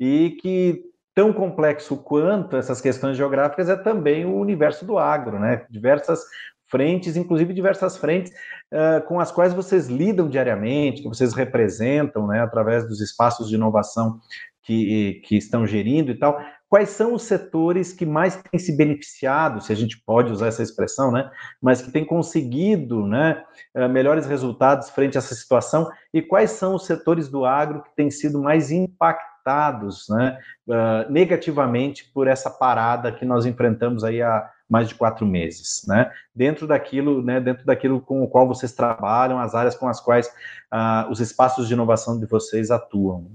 e 0.00 0.36
que 0.40 0.82
tão 1.14 1.32
complexo 1.32 1.96
quanto 1.96 2.56
essas 2.56 2.80
questões 2.80 3.16
geográficas 3.16 3.68
é 3.68 3.76
também 3.76 4.24
o 4.24 4.36
universo 4.36 4.86
do 4.86 4.98
agro, 4.98 5.38
né, 5.38 5.66
diversas 5.68 6.20
frentes, 6.68 7.18
inclusive 7.18 7.52
diversas 7.52 7.98
frentes 7.98 8.32
uh, 8.72 9.06
com 9.06 9.20
as 9.20 9.30
quais 9.30 9.52
vocês 9.52 9.88
lidam 9.88 10.26
diariamente, 10.26 11.02
que 11.02 11.08
vocês 11.08 11.34
representam, 11.34 12.26
né, 12.26 12.40
através 12.40 12.88
dos 12.88 13.02
espaços 13.02 13.50
de 13.50 13.56
inovação 13.56 14.18
que, 14.62 15.20
que 15.26 15.36
estão 15.36 15.66
gerindo 15.66 16.10
e 16.10 16.18
tal 16.18 16.40
quais 16.72 16.88
são 16.88 17.12
os 17.12 17.24
setores 17.24 17.92
que 17.92 18.06
mais 18.06 18.34
têm 18.34 18.58
se 18.58 18.74
beneficiado, 18.74 19.60
se 19.60 19.70
a 19.70 19.76
gente 19.76 20.00
pode 20.06 20.32
usar 20.32 20.46
essa 20.46 20.62
expressão, 20.62 21.12
né, 21.12 21.30
mas 21.60 21.82
que 21.82 21.90
têm 21.90 22.02
conseguido 22.02 23.06
né, 23.06 23.44
eh, 23.74 23.86
melhores 23.88 24.24
resultados 24.24 24.88
frente 24.88 25.18
a 25.18 25.20
essa 25.20 25.34
situação, 25.34 25.90
e 26.14 26.22
quais 26.22 26.52
são 26.52 26.74
os 26.74 26.86
setores 26.86 27.28
do 27.28 27.44
agro 27.44 27.82
que 27.82 27.94
têm 27.94 28.10
sido 28.10 28.40
mais 28.40 28.70
impactados 28.70 30.06
né, 30.08 30.38
uh, 30.66 31.12
negativamente 31.12 32.10
por 32.14 32.26
essa 32.26 32.48
parada 32.48 33.12
que 33.12 33.26
nós 33.26 33.44
enfrentamos 33.44 34.02
aí 34.02 34.22
há 34.22 34.48
mais 34.66 34.88
de 34.88 34.94
quatro 34.94 35.26
meses, 35.26 35.82
né? 35.86 36.10
Dentro 36.34 36.66
daquilo, 36.66 37.22
né? 37.22 37.40
Dentro 37.40 37.66
daquilo 37.66 38.00
com 38.00 38.22
o 38.22 38.28
qual 38.28 38.48
vocês 38.48 38.72
trabalham, 38.72 39.38
as 39.38 39.54
áreas 39.54 39.74
com 39.74 39.88
as 39.88 40.00
quais 40.00 40.28
uh, 40.72 41.10
os 41.10 41.20
espaços 41.20 41.68
de 41.68 41.74
inovação 41.74 42.18
de 42.18 42.24
vocês 42.24 42.70
atuam. 42.70 43.30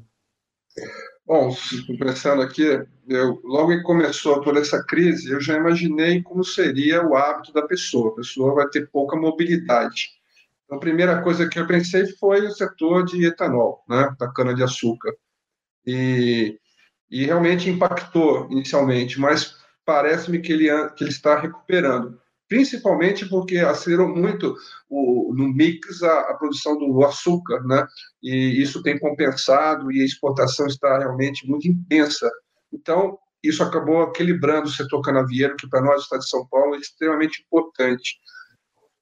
Bom, 1.28 1.54
pensando 2.00 2.42
aqui, 2.42 2.64
eu, 3.06 3.42
logo 3.44 3.76
que 3.76 3.84
começou 3.84 4.40
toda 4.40 4.62
essa 4.62 4.82
crise, 4.82 5.30
eu 5.30 5.42
já 5.42 5.58
imaginei 5.58 6.24
como 6.24 6.42
seria 6.42 7.06
o 7.06 7.18
hábito 7.18 7.52
da 7.52 7.64
pessoa. 7.64 8.14
A 8.14 8.16
pessoa 8.16 8.56
vai 8.56 8.70
ter 8.70 8.90
pouca 8.90 9.18
mobilidade. 9.18 10.12
Então, 10.64 10.78
a 10.78 10.80
primeira 10.80 11.22
coisa 11.22 11.50
que 11.50 11.60
eu 11.60 11.68
pensei 11.68 12.08
foi 12.16 12.48
o 12.48 12.52
setor 12.52 13.04
de 13.04 13.26
etanol, 13.26 13.84
né, 13.90 14.16
da 14.18 14.32
cana-de-açúcar. 14.32 15.14
E, 15.86 16.58
e 17.12 17.26
realmente 17.26 17.70
impactou 17.70 18.48
inicialmente, 18.50 19.20
mas 19.20 19.58
parece-me 19.84 20.40
que 20.40 20.54
ele, 20.54 20.70
que 20.92 21.04
ele 21.04 21.12
está 21.12 21.38
recuperando 21.38 22.22
principalmente 22.48 23.28
porque 23.28 23.58
acelerou 23.58 24.08
muito 24.08 24.56
o, 24.90 25.34
no 25.36 25.48
mix 25.50 26.02
a, 26.02 26.20
a, 26.22 26.34
produção 26.36 26.78
do 26.78 27.04
açúcar, 27.04 27.62
né? 27.64 27.86
E 28.24 28.62
isso 28.62 28.82
tem 28.82 28.98
compensado 28.98 29.92
e 29.92 30.02
a 30.02 30.06
exportação 30.06 30.66
está 30.68 30.98
realmente 30.98 31.48
muito 31.48 31.68
intensa. 31.68 32.32
Então, 32.72 33.18
isso 33.44 33.64
acabou 33.64 34.04
equilibrando 34.04 34.68
o 34.68 34.72
setor 34.72 35.02
canavieiro, 35.02 35.56
que 35.58 35.70
para 35.70 35.82
nós, 35.82 36.04
Estado 36.04 36.22
de 36.22 36.30
São 36.30 36.48
Paulo, 36.48 36.76
é 36.76 36.80
extremamente 36.80 37.44
importante. 37.46 38.18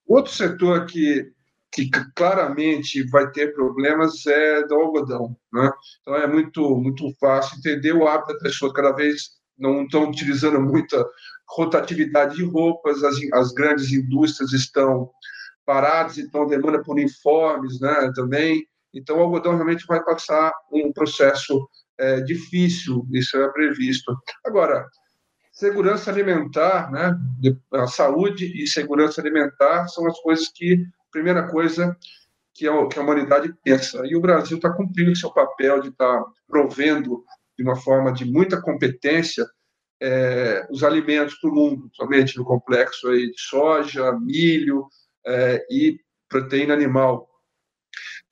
Outro 0.08 0.32
setor 0.32 0.86
que, 0.86 1.32
que 1.72 1.90
claramente 2.16 3.04
vai 3.10 3.32
ter 3.32 3.54
problemas 3.54 4.26
é 4.26 4.64
do 4.68 4.76
algodão. 4.76 5.36
Né? 5.52 5.72
Então, 6.02 6.16
é 6.16 6.28
muito, 6.28 6.76
muito 6.78 7.12
fácil 7.20 7.58
entender 7.58 7.94
o 7.94 8.08
hábito 8.08 8.34
da 8.34 8.40
pessoa 8.40 8.74
cada 8.74 8.92
vez 8.92 9.36
não 9.58 9.84
estão 9.84 10.10
utilizando 10.10 10.60
muita 10.60 11.04
rotatividade 11.48 12.36
de 12.36 12.44
roupas, 12.44 13.04
as, 13.04 13.16
as 13.34 13.52
grandes 13.54 13.92
indústrias 13.92 14.52
estão 14.54 15.10
paradas, 15.66 16.18
então 16.18 16.46
demanda 16.46 16.82
por 16.84 16.94
uniformes 16.94 17.80
né, 17.80 18.12
também. 18.16 18.66
Então, 18.94 19.18
o 19.18 19.22
algodão 19.22 19.56
realmente 19.56 19.86
vai 19.86 20.04
passar 20.04 20.54
um 20.72 20.92
processo 20.94 21.68
é, 21.98 22.22
difícil, 22.22 23.06
isso 23.12 23.38
é 23.38 23.48
previsto. 23.52 24.16
Agora, 24.46 24.86
segurança 25.52 26.12
alimentar, 26.12 26.92
né, 26.92 27.18
a 27.74 27.88
saúde 27.88 28.46
e 28.62 28.68
segurança 28.68 29.22
alimentar 29.22 29.88
são 29.88 30.08
as 30.08 30.20
coisas 30.20 30.50
que, 30.50 30.86
primeira 31.12 31.48
coisa 31.48 31.96
que 32.54 32.68
a, 32.68 32.88
que 32.88 33.00
a 33.00 33.02
humanidade 33.02 33.54
pensa. 33.64 34.02
E 34.06 34.16
o 34.16 34.22
Brasil 34.22 34.58
está 34.58 34.72
cumprindo 34.72 35.16
seu 35.16 35.32
papel 35.32 35.82
de 35.82 35.90
estar 35.90 36.18
tá 36.18 36.26
provendo 36.48 37.24
de 37.58 37.64
uma 37.64 37.76
forma 37.76 38.12
de 38.12 38.26
muita 38.26 38.62
competência 38.62 39.46
é, 40.02 40.68
os 40.70 40.84
alimentos 40.84 41.36
para 41.36 41.50
o 41.50 41.54
mundo, 41.54 41.90
somente 41.94 42.38
no 42.38 42.46
complexo 42.46 43.08
aí 43.10 43.32
de 43.32 43.40
soja, 43.40 44.12
milho 44.20 44.88
é, 45.26 45.66
e 45.70 46.00
proteína 46.30 46.74
animal. 46.74 47.28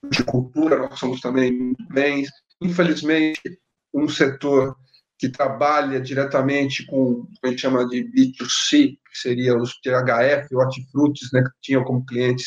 De 0.10 0.24
cultura, 0.24 0.78
nós 0.78 1.00
somos 1.00 1.22
também 1.22 1.52
muito 1.52 1.86
bem. 1.88 2.26
Infelizmente, 2.62 3.60
um 3.94 4.08
setor 4.10 4.76
que 5.18 5.30
trabalha 5.30 6.02
diretamente 6.02 6.86
com 6.86 7.12
o 7.12 7.28
que 7.28 7.40
a 7.46 7.48
gente 7.48 7.62
chama 7.62 7.88
de 7.88 8.04
B2C, 8.04 8.98
que 8.98 9.18
seria 9.18 9.58
os 9.58 9.80
THF, 9.80 10.54
hortifrutis, 10.54 11.32
né, 11.32 11.42
que 11.42 11.62
tinham 11.62 11.84
como 11.84 12.06
clientes 12.06 12.46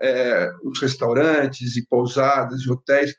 é, 0.00 0.50
os 0.62 0.80
restaurantes 0.80 1.76
e 1.76 1.86
pousadas 1.86 2.62
e 2.62 2.70
hotéis, 2.70 3.14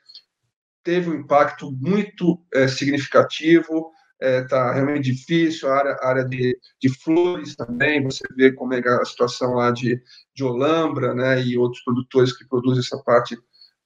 teve 0.82 1.10
um 1.10 1.14
impacto 1.14 1.70
muito 1.72 2.40
é, 2.52 2.66
significativo 2.68 3.92
está 4.20 4.26
é, 4.26 4.42
tá 4.42 4.72
realmente 4.72 5.12
difícil, 5.12 5.68
a 5.68 5.76
área, 5.76 5.96
área 6.02 6.24
de, 6.24 6.58
de, 6.80 6.88
flores 7.02 7.54
também, 7.54 8.02
você 8.02 8.24
vê 8.34 8.52
como 8.52 8.74
é 8.74 8.80
a 8.80 9.04
situação 9.04 9.54
lá 9.54 9.70
de, 9.70 10.00
de 10.34 10.44
Olambra, 10.44 11.14
né, 11.14 11.42
e 11.42 11.58
outros 11.58 11.82
produtores 11.82 12.36
que 12.36 12.46
produzem 12.46 12.80
essa 12.80 13.02
parte 13.02 13.36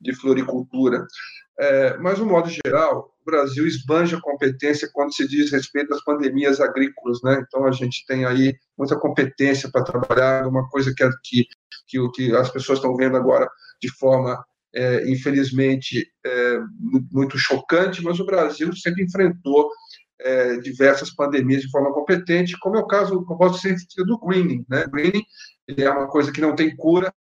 de 0.01 0.15
floricultura. 0.15 1.07
É, 1.59 1.97
mas, 1.99 2.19
no 2.19 2.25
modo 2.25 2.49
geral, 2.49 3.15
o 3.21 3.25
Brasil 3.25 3.67
esbanja 3.67 4.19
competência 4.21 4.89
quando 4.93 5.15
se 5.15 5.29
diz 5.29 5.53
respeito 5.53 5.93
às 5.93 6.03
pandemias 6.03 6.59
agrícolas, 6.59 7.19
né? 7.23 7.45
Então, 7.47 7.67
a 7.67 7.71
gente 7.71 8.07
tem 8.07 8.25
aí 8.25 8.57
muita 8.79 8.99
competência 8.99 9.71
para 9.71 9.85
trabalhar, 9.85 10.47
uma 10.47 10.67
coisa 10.71 10.95
que, 10.97 11.07
que, 11.23 11.47
que, 11.87 12.11
que 12.13 12.35
as 12.35 12.49
pessoas 12.51 12.79
estão 12.79 12.97
vendo 12.97 13.17
agora 13.17 13.47
de 13.81 13.91
forma, 13.91 14.43
é, 14.75 15.11
infelizmente, 15.11 16.07
é, 16.25 16.59
muito 17.13 17.39
chocante, 17.39 18.03
mas 18.03 18.19
o 18.21 18.25
Brasil 18.25 18.75
sempre 18.75 19.05
enfrentou 19.05 19.71
é, 20.23 20.57
diversas 20.59 21.11
pandemias 21.15 21.63
de 21.63 21.71
forma 21.71 21.93
competente, 21.93 22.59
como 22.59 22.77
é 22.77 22.81
o 22.81 22.87
caso, 22.87 23.25
como 23.25 23.39
posso 23.39 23.61
ser 23.61 23.77
do 24.05 24.19
greening, 24.19 24.65
né? 24.69 24.87
Greening 24.87 25.25
ele 25.67 25.85
é 25.85 25.91
uma 25.91 26.09
coisa 26.09 26.33
que 26.33 26.41
não 26.41 26.55
tem 26.55 26.75
cura, 26.75 27.13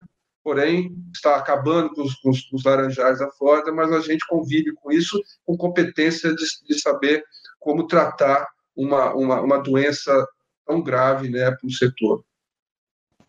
porém 0.42 0.96
está 1.14 1.36
acabando 1.36 1.90
com 1.90 2.02
os, 2.02 2.14
com 2.16 2.30
os, 2.30 2.42
com 2.42 2.56
os 2.56 2.64
laranjais 2.64 3.18
da 3.18 3.30
Flórida, 3.30 3.72
mas 3.72 3.92
a 3.92 4.00
gente 4.00 4.26
convive 4.26 4.72
com 4.74 4.90
isso 4.90 5.20
com 5.44 5.56
competência 5.56 6.34
de, 6.34 6.44
de 6.68 6.80
saber 6.80 7.22
como 7.58 7.86
tratar 7.86 8.46
uma, 8.74 9.14
uma, 9.14 9.40
uma 9.40 9.58
doença 9.58 10.26
tão 10.66 10.82
grave 10.82 11.28
né, 11.28 11.50
para 11.50 11.66
o 11.66 11.72
setor. 11.72 12.24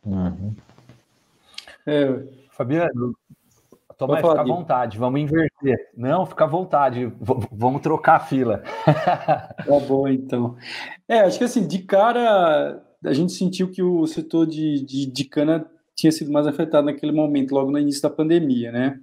Uhum. 0.04 0.56
É, 1.86 2.08
Fabiano, 2.52 3.16
Tomás, 4.02 4.20
fica 4.20 4.42
à 4.42 4.44
vontade, 4.44 4.98
vamos 4.98 5.22
inverter. 5.22 5.92
Não, 5.96 6.26
fica 6.26 6.46
à 6.46 6.48
vontade, 6.48 7.06
v 7.06 7.48
vamos 7.52 7.82
trocar 7.82 8.16
a 8.16 8.20
fila. 8.20 8.64
tá 8.84 9.80
bom, 9.88 10.08
então. 10.08 10.56
É, 11.08 11.20
acho 11.20 11.38
que 11.38 11.44
assim, 11.44 11.68
de 11.68 11.80
cara, 11.84 12.82
a 13.06 13.14
gente 13.14 13.32
sentiu 13.32 13.70
que 13.70 13.84
o 13.84 14.08
setor 14.08 14.48
de, 14.48 14.84
de, 14.84 15.06
de 15.06 15.24
cana 15.26 15.70
tinha 15.96 16.12
sido 16.12 16.32
mais 16.32 16.48
afetado 16.48 16.88
naquele 16.88 17.12
momento, 17.12 17.54
logo 17.54 17.70
no 17.70 17.78
início 17.78 18.02
da 18.02 18.10
pandemia, 18.10 18.72
né? 18.72 19.00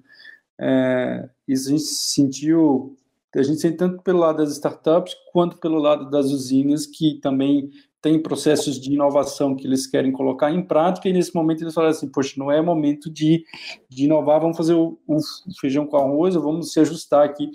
É, 0.59 1.29
isso 1.47 1.69
a 1.69 1.71
gente 1.71 1.85
sentiu, 1.85 2.97
a 3.37 3.43
gente 3.45 3.61
sente 3.61 3.77
tanto 3.77 4.03
pelo 4.03 4.19
lado 4.19 4.39
das 4.39 4.51
startups 4.51 5.15
quanto 5.33 5.59
pelo 5.59 5.79
lado 5.79 6.11
das 6.11 6.27
usinas 6.33 6.87
que 6.87 7.21
também 7.21 7.71
tem 8.01 8.23
processos 8.23 8.81
de 8.81 8.93
inovação 8.93 9.57
que 9.57 9.67
eles 9.67 9.87
querem 9.87 10.13
colocar 10.13 10.53
em 10.53 10.63
prática 10.63 11.09
e 11.09 11.13
nesse 11.13 11.35
momento 11.35 11.63
eles 11.63 11.75
falam 11.75 11.91
assim, 11.91 12.09
poxa, 12.09 12.35
não 12.37 12.51
é 12.51 12.61
momento 12.63 13.11
de, 13.11 13.45
de 13.89 14.05
inovar, 14.05 14.41
vamos 14.41 14.57
fazer 14.57 14.75
o, 14.75 14.99
o 15.07 15.19
feijão 15.61 15.87
com 15.87 15.97
arroz, 15.97 16.35
vamos 16.35 16.73
se 16.73 16.81
ajustar 16.81 17.25
aqui. 17.25 17.51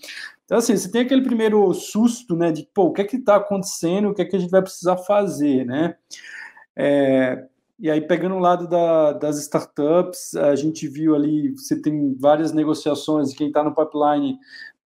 Então, 0.45 0.58
assim, 0.58 0.75
você 0.75 0.91
tem 0.91 1.01
aquele 1.01 1.21
primeiro 1.21 1.73
susto, 1.73 2.36
né, 2.36 2.51
de, 2.51 2.67
pô, 2.73 2.86
o 2.86 2.93
que 2.93 3.01
é 3.01 3.06
que 3.06 3.15
está 3.15 3.38
acontecendo, 3.38 4.10
o 4.10 4.13
que 4.13 4.21
é 4.21 4.25
que 4.25 4.36
a 4.36 4.39
gente 4.39 4.51
vai 4.51 4.62
precisar 4.62 4.97
fazer, 4.97 5.65
né? 5.65 5.95
É, 6.75 7.45
e 7.79 7.89
aí, 7.89 8.01
pegando 8.01 8.36
o 8.36 8.39
lado 8.39 8.67
da, 8.67 9.13
das 9.13 9.39
startups, 9.39 10.36
a 10.36 10.56
gente 10.56 10.88
viu 10.88 11.15
ali, 11.15 11.51
você 11.51 11.82
tem 11.82 12.15
várias 12.15 12.53
negociações, 12.53 13.34
quem 13.34 13.47
está 13.47 13.63
no 13.63 13.75
pipeline 13.75 14.38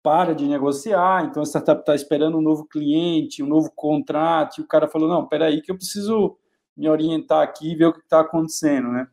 para 0.07 0.33
de 0.33 0.47
negociar, 0.47 1.25
então 1.25 1.43
a 1.43 1.45
startup 1.45 1.81
está 1.81 1.93
esperando 1.93 2.37
um 2.37 2.41
novo 2.41 2.63
cliente, 2.63 3.43
um 3.43 3.45
novo 3.45 3.69
contrato, 3.75 4.57
e 4.57 4.63
o 4.63 4.65
cara 4.65 4.87
falou, 4.87 5.09
não, 5.09 5.27
peraí 5.27 5.61
que 5.61 5.69
eu 5.69 5.75
preciso 5.75 6.37
me 6.77 6.87
orientar 6.87 7.43
aqui 7.43 7.73
e 7.73 7.75
ver 7.75 7.87
o 7.87 7.93
que 7.93 7.99
está 7.99 8.21
acontecendo, 8.21 8.87
né? 8.87 9.05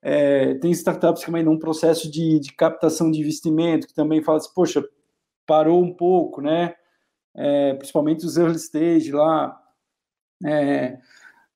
É, 0.00 0.54
tem 0.54 0.70
startups 0.70 1.22
também 1.22 1.42
num 1.42 1.58
processo 1.58 2.10
de, 2.10 2.40
de, 2.40 2.50
captação 2.54 3.10
de 3.10 3.20
investimento, 3.20 3.86
que 3.86 3.92
também 3.92 4.22
fala 4.22 4.38
assim, 4.38 4.48
poxa, 4.54 4.82
parou 5.46 5.82
um 5.82 5.92
pouco, 5.92 6.40
né? 6.40 6.76
É, 7.36 7.74
principalmente 7.74 8.24
os 8.24 8.38
early 8.38 8.56
stage 8.56 9.12
lá, 9.12 9.54
é, 10.46 10.96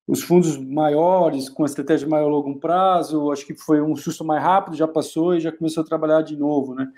os 0.06 0.22
fundos 0.22 0.56
maiores, 0.56 1.48
com 1.48 1.64
a 1.64 1.66
estratégia 1.66 2.06
maior 2.06 2.28
longo 2.28 2.60
prazo, 2.60 3.32
acho 3.32 3.44
que 3.44 3.54
foi 3.54 3.82
um 3.82 3.96
susto 3.96 4.24
mais 4.24 4.40
rápido, 4.40 4.76
já 4.76 4.86
passou 4.86 5.34
e 5.34 5.40
já 5.40 5.50
começou 5.50 5.82
a 5.82 5.86
trabalhar 5.86 6.22
de 6.22 6.36
novo, 6.36 6.76
né? 6.76 6.88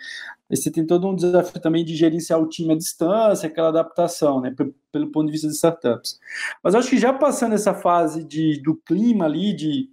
E 0.50 0.56
você 0.56 0.70
tem 0.70 0.86
todo 0.86 1.08
um 1.08 1.14
desafio 1.14 1.58
também 1.60 1.84
de 1.84 1.96
gerenciar 1.96 2.38
o 2.38 2.48
time 2.48 2.74
à 2.74 2.76
distância, 2.76 3.46
aquela 3.46 3.68
adaptação, 3.68 4.40
né, 4.42 4.54
pelo 4.92 5.10
ponto 5.10 5.26
de 5.26 5.32
vista 5.32 5.48
de 5.48 5.54
startups. 5.54 6.18
Mas 6.62 6.74
acho 6.74 6.90
que 6.90 6.98
já 6.98 7.12
passando 7.12 7.54
essa 7.54 7.72
fase 7.72 8.22
de, 8.24 8.60
do 8.62 8.74
clima 8.74 9.24
ali, 9.24 9.54
de, 9.54 9.88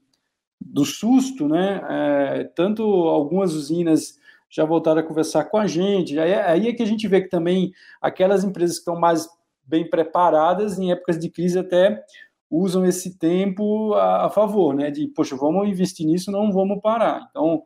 do 0.59 0.83
susto, 0.83 1.47
né, 1.47 1.81
é, 1.89 2.43
tanto 2.55 2.83
algumas 2.83 3.53
usinas 3.53 4.19
já 4.49 4.65
voltaram 4.65 4.99
a 4.99 5.03
conversar 5.03 5.45
com 5.45 5.57
a 5.57 5.67
gente, 5.67 6.19
aí, 6.19 6.31
é, 6.31 6.43
aí 6.43 6.67
é 6.67 6.73
que 6.73 6.83
a 6.83 6.87
gente 6.87 7.07
vê 7.07 7.21
que 7.21 7.29
também 7.29 7.73
aquelas 8.01 8.43
empresas 8.43 8.75
que 8.75 8.81
estão 8.81 8.99
mais 8.99 9.27
bem 9.65 9.89
preparadas 9.89 10.77
em 10.77 10.91
épocas 10.91 11.17
de 11.17 11.29
crise 11.29 11.57
até 11.57 12.03
usam 12.49 12.85
esse 12.85 13.17
tempo 13.17 13.93
a, 13.93 14.25
a, 14.25 14.29
favor, 14.29 14.73
né? 14.73 14.91
De, 14.91 15.07
poxa, 15.07 15.35
vamos 15.35 15.67
investir 15.67 16.05
nisso, 16.05 16.31
não 16.31 16.51
vamos 16.51 16.79
parar. 16.81 17.27
Então, 17.29 17.63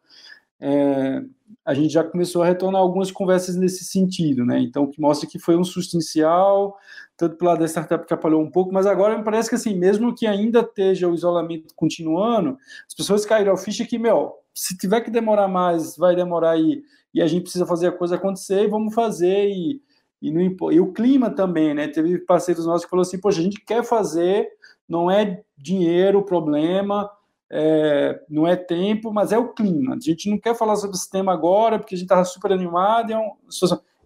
é, 0.59 1.21
a 1.65 1.73
gente 1.73 1.93
já 1.93 2.03
começou 2.03 2.43
a 2.43 2.45
retornar 2.45 2.81
algumas 2.81 3.11
conversas 3.11 3.55
nesse 3.55 3.83
sentido, 3.83 4.45
né? 4.45 4.59
Então, 4.59 4.87
que 4.87 4.99
mostra 4.99 5.27
que 5.27 5.39
foi 5.39 5.55
um 5.55 5.63
susto 5.63 5.93
inicial, 5.93 6.77
tanto 7.15 7.37
pelo 7.37 7.49
lado 7.51 7.59
da 7.59 7.67
startup 7.67 8.05
que 8.05 8.13
apalhou 8.13 8.41
um 8.41 8.49
pouco, 8.49 8.73
mas 8.73 8.85
agora 8.85 9.17
me 9.17 9.23
parece 9.23 9.49
que, 9.49 9.55
assim, 9.55 9.75
mesmo 9.75 10.15
que 10.15 10.25
ainda 10.25 10.61
esteja 10.61 11.07
o 11.07 11.13
isolamento 11.13 11.73
continuando, 11.75 12.57
as 12.87 12.93
pessoas 12.93 13.25
caíram 13.25 13.51
ao 13.51 13.57
ficha 13.57 13.85
que, 13.85 13.97
meu, 13.97 14.33
se 14.53 14.77
tiver 14.77 15.01
que 15.01 15.11
demorar 15.11 15.47
mais, 15.47 15.95
vai 15.95 16.15
demorar 16.15 16.57
e, 16.57 16.81
e 17.13 17.21
a 17.21 17.27
gente 17.27 17.43
precisa 17.43 17.65
fazer 17.65 17.87
a 17.87 17.91
coisa 17.91 18.15
acontecer 18.15 18.63
e 18.63 18.67
vamos 18.67 18.93
fazer 18.93 19.49
e 19.49 19.81
e, 20.21 20.31
no, 20.31 20.71
e 20.71 20.79
o 20.79 20.91
clima 20.91 21.29
também, 21.29 21.73
né? 21.73 21.87
Teve 21.87 22.17
parceiros 22.19 22.65
nossos 22.65 22.83
que 22.83 22.89
falou 22.89 23.03
assim, 23.03 23.19
poxa, 23.19 23.39
a 23.39 23.43
gente 23.43 23.61
quer 23.61 23.83
fazer, 23.83 24.47
não 24.87 25.09
é 25.09 25.41
dinheiro 25.57 26.19
o 26.19 26.25
problema, 26.25 27.09
é, 27.49 28.21
não 28.29 28.45
é 28.45 28.55
tempo, 28.55 29.11
mas 29.11 29.31
é 29.31 29.37
o 29.37 29.53
clima. 29.53 29.95
A 29.95 29.99
gente 29.99 30.29
não 30.29 30.37
quer 30.37 30.55
falar 30.55 30.75
sobre 30.75 30.95
esse 30.95 31.09
tema 31.09 31.33
agora, 31.33 31.79
porque 31.79 31.95
a 31.95 31.97
gente 31.97 32.05
estava 32.05 32.25
super 32.25 32.51
animado. 32.51 33.11
É 33.11 33.17
um, 33.17 33.31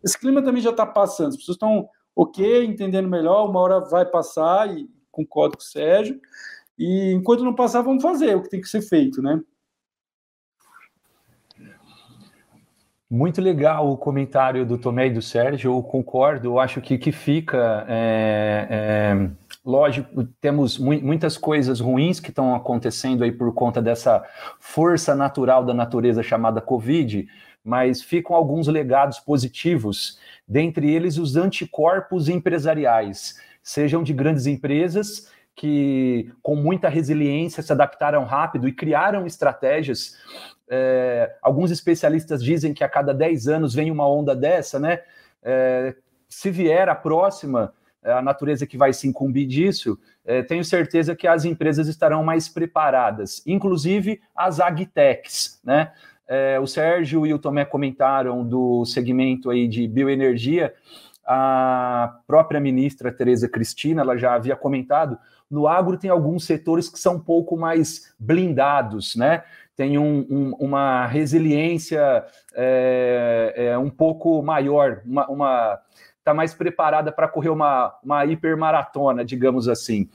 esse 0.03 0.19
clima 0.19 0.41
também 0.41 0.61
já 0.61 0.69
está 0.69 0.85
passando, 0.85 1.29
as 1.29 1.37
pessoas 1.37 1.55
estão 1.55 1.89
ok, 2.15 2.63
entendendo 2.63 3.09
melhor, 3.09 3.49
uma 3.49 3.59
hora 3.59 3.79
vai 3.79 4.05
passar, 4.05 4.71
e 4.75 4.87
concordo 5.11 5.57
com 5.57 5.63
o 5.63 5.65
Sérgio. 5.65 6.19
E 6.77 7.11
enquanto 7.11 7.43
não 7.43 7.55
passar, 7.55 7.81
vamos 7.81 8.03
fazer 8.03 8.35
o 8.35 8.41
que 8.41 8.49
tem 8.49 8.61
que 8.61 8.67
ser 8.67 8.81
feito, 8.81 9.21
né? 9.21 9.41
Muito 13.13 13.39
legal 13.39 13.91
o 13.91 13.95
comentário 13.95 14.65
do 14.65 14.75
Tomé 14.75 15.05
e 15.05 15.11
do 15.11 15.21
Sérgio, 15.21 15.71
eu 15.71 15.83
concordo, 15.83 16.47
eu 16.47 16.59
acho 16.59 16.81
que 16.81 16.97
que 16.97 17.11
fica, 17.11 17.85
é, 17.87 18.67
é, 18.67 19.29
lógico, 19.63 20.23
temos 20.41 20.79
mu 20.79 20.99
muitas 20.99 21.37
coisas 21.37 21.79
ruins 21.79 22.19
que 22.19 22.29
estão 22.29 22.55
acontecendo 22.55 23.23
aí 23.23 23.31
por 23.31 23.53
conta 23.53 23.79
dessa 23.83 24.25
força 24.59 25.13
natural 25.13 25.63
da 25.63 25.75
natureza 25.75 26.23
chamada 26.23 26.59
Covid, 26.59 27.27
mas 27.63 28.01
ficam 28.01 28.35
alguns 28.35 28.67
legados 28.67 29.19
positivos, 29.19 30.17
dentre 30.47 30.89
eles 30.89 31.19
os 31.19 31.35
anticorpos 31.35 32.27
empresariais, 32.27 33.39
sejam 33.61 34.01
de 34.01 34.11
grandes 34.11 34.47
empresas 34.47 35.31
que 35.55 36.31
com 36.41 36.55
muita 36.55 36.89
resiliência 36.89 37.61
se 37.61 37.71
adaptaram 37.71 38.25
rápido 38.25 38.67
e 38.67 38.73
criaram 38.73 39.27
estratégias 39.27 40.17
é, 40.69 41.35
alguns 41.41 41.71
especialistas 41.71 42.43
dizem 42.43 42.73
que 42.73 42.83
a 42.83 42.89
cada 42.89 43.13
10 43.13 43.47
anos 43.47 43.73
vem 43.73 43.91
uma 43.91 44.07
onda 44.07 44.35
dessa, 44.35 44.79
né? 44.79 44.99
É, 45.43 45.95
se 46.29 46.49
vier 46.49 46.89
a 46.89 46.95
próxima, 46.95 47.73
é, 48.03 48.11
a 48.11 48.21
natureza 48.21 48.65
que 48.65 48.77
vai 48.77 48.93
se 48.93 49.07
incumbir 49.07 49.47
disso, 49.47 49.99
é, 50.25 50.41
tenho 50.41 50.63
certeza 50.63 51.15
que 51.15 51.27
as 51.27 51.45
empresas 51.45 51.87
estarão 51.87 52.23
mais 52.23 52.47
preparadas, 52.47 53.43
inclusive 53.45 54.21
as 54.35 54.59
agtechs, 54.59 55.59
né? 55.63 55.91
É, 56.27 56.57
o 56.59 56.65
Sérgio 56.65 57.25
e 57.25 57.33
o 57.33 57.39
Tomé 57.39 57.65
comentaram 57.65 58.43
do 58.43 58.85
segmento 58.85 59.49
aí 59.49 59.67
de 59.67 59.87
bioenergia, 59.87 60.73
a 61.25 62.19
própria 62.25 62.59
ministra 62.59 63.11
Tereza 63.11 63.47
Cristina, 63.47 64.01
ela 64.01 64.17
já 64.17 64.33
havia 64.33 64.55
comentado, 64.55 65.17
no 65.49 65.67
agro 65.67 65.97
tem 65.97 66.09
alguns 66.09 66.45
setores 66.45 66.89
que 66.89 66.99
são 66.99 67.15
um 67.15 67.19
pouco 67.19 67.55
mais 67.55 68.13
blindados, 68.19 69.15
né? 69.15 69.43
Tem 69.75 69.97
um, 69.97 70.25
um, 70.29 70.55
uma 70.59 71.05
resiliência 71.07 72.23
é, 72.53 73.53
é, 73.55 73.77
um 73.77 73.89
pouco 73.89 74.41
maior, 74.41 75.01
uma, 75.05 75.79
está 76.19 76.33
mais 76.33 76.53
preparada 76.53 77.11
para 77.11 77.27
correr 77.27 77.49
uma, 77.49 77.93
uma 78.03 78.25
hipermaratona, 78.25 79.25
digamos 79.25 79.67
assim. 79.67 80.09